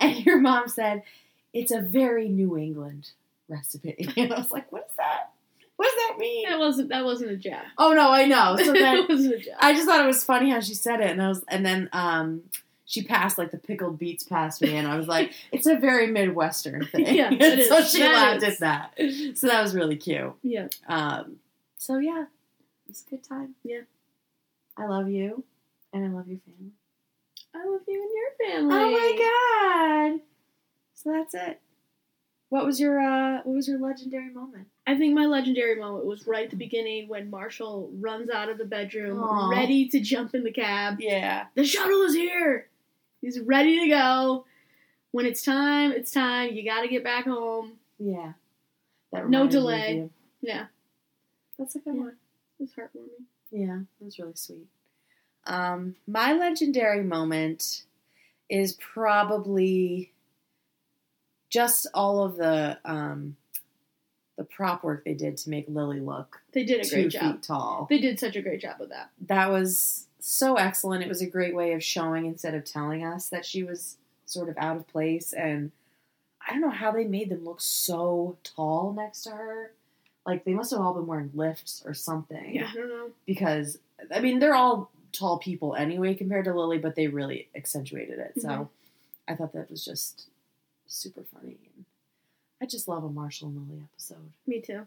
[0.00, 1.04] and your mom said
[1.52, 3.10] it's a very New England
[3.48, 5.30] recipe, and I was like, "What is that?
[5.76, 7.64] What does that mean?" That wasn't that wasn't a jab.
[7.78, 8.56] Oh no, I know.
[8.64, 9.54] So then that wasn't a jab.
[9.60, 11.88] I just thought it was funny how she said it, and I was, and then
[11.92, 12.42] um,
[12.86, 16.06] she passed like the pickled beets past me, and I was like, it's a very
[16.06, 17.14] midwestern thing.
[17.14, 17.90] Yeah, it so is.
[17.90, 18.54] she That laughed is.
[18.54, 19.36] at that.
[19.38, 20.32] So that was really cute.
[20.42, 20.68] yeah.
[20.88, 21.36] Um,
[21.78, 23.54] so yeah, it was a good time.
[23.64, 23.80] Yeah.
[24.76, 25.44] I love you,
[25.92, 26.72] and I love your family.
[27.54, 28.76] I love you and your family.
[28.76, 30.20] Oh my god!
[30.94, 31.60] So that's it.
[32.50, 34.68] What was your uh, what was your legendary moment?
[34.86, 38.58] I think my legendary moment was right at the beginning when Marshall runs out of
[38.58, 39.48] the bedroom, Aw.
[39.50, 40.96] ready to jump in the cab.
[41.00, 41.46] Yeah.
[41.54, 42.68] The shuttle is here.
[43.20, 44.44] He's ready to go.
[45.10, 46.52] When it's time, it's time.
[46.54, 47.72] You got to get back home.
[47.98, 48.34] Yeah.
[49.12, 50.10] That No reminded me of delay.
[50.42, 50.66] Yeah,
[51.58, 52.00] That's a good Yeah.
[52.00, 52.16] one.
[52.58, 53.24] it was heartwarming.
[53.50, 54.66] Yeah, it was really sweet.
[55.46, 57.84] Um, my legendary moment
[58.50, 60.12] is probably
[61.54, 63.36] just all of the um,
[64.36, 67.42] the prop work they did to make Lily look They did a great feet job.
[67.42, 67.86] tall.
[67.88, 69.10] They did such a great job with that.
[69.28, 71.04] That was so excellent.
[71.04, 73.96] It was a great way of showing instead of telling us that she was
[74.26, 75.32] sort of out of place.
[75.32, 75.70] And
[76.46, 79.70] I don't know how they made them look so tall next to her.
[80.26, 82.54] Like they must have all been wearing lifts or something.
[82.56, 83.10] Yeah, I don't know.
[83.26, 83.78] because
[84.12, 88.32] I mean they're all tall people anyway compared to Lily, but they really accentuated it.
[88.42, 88.68] So Mhm.
[89.28, 90.26] I thought that was just
[90.86, 91.56] super funny.
[91.76, 91.84] And
[92.62, 94.32] I just love a Marshall and Lily episode.
[94.46, 94.82] Me too.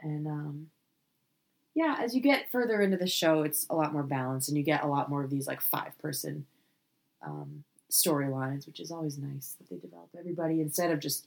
[0.00, 0.70] And um,
[1.74, 4.62] yeah, as you get further into the show, it's a lot more balanced, and you
[4.64, 6.46] get a lot more of these like five person
[7.22, 11.26] um, storylines, which is always nice that they develop everybody instead of just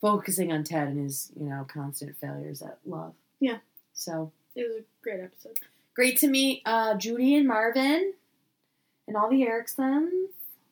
[0.00, 3.14] focusing on Ted and his you know constant failures at love.
[3.40, 3.58] Yeah.
[3.94, 5.58] So It was a great episode.
[5.94, 8.12] great to meet uh, Judy and Marvin
[9.06, 10.28] and all the Eriksens.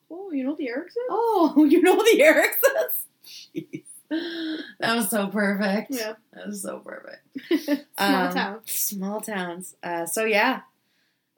[0.09, 1.03] Oh, you know the Eriksen?
[1.09, 3.03] Oh, you know the Eriksens?
[3.55, 3.83] Jeez.
[4.79, 5.91] That was so perfect.
[5.91, 6.13] Yeah.
[6.33, 7.21] That was so perfect.
[7.97, 8.59] Small Um, town.
[8.65, 9.75] Small towns.
[9.83, 10.61] Uh, so, yeah,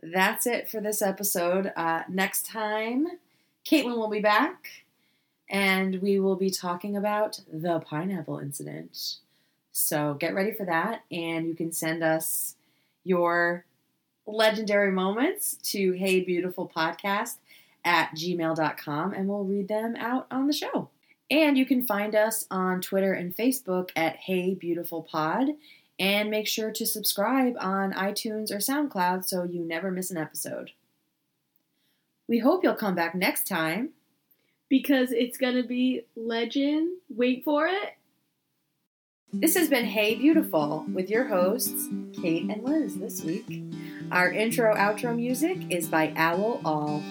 [0.03, 1.72] that's it for this episode.
[1.76, 3.07] Uh, next time,
[3.65, 4.70] Caitlin will be back
[5.49, 9.15] and we will be talking about the pineapple incident.
[9.72, 11.03] So, get ready for that.
[11.11, 12.55] And you can send us
[13.03, 13.65] your
[14.28, 17.38] legendary moments to Hey Beautiful Podcast
[17.84, 20.90] at gmail.com and we'll read them out on the show.
[21.32, 25.50] And you can find us on Twitter and Facebook at Hey Beautiful Pod.
[26.00, 30.72] And make sure to subscribe on iTunes or SoundCloud so you never miss an episode.
[32.28, 33.90] We hope you'll come back next time.
[34.70, 36.98] Because it's gonna be legend.
[37.10, 37.96] Wait for it.
[39.34, 43.64] This has been Hey Beautiful with your hosts, Kate and Liz, this week.
[44.12, 47.04] Our intro outro music is by Owl All.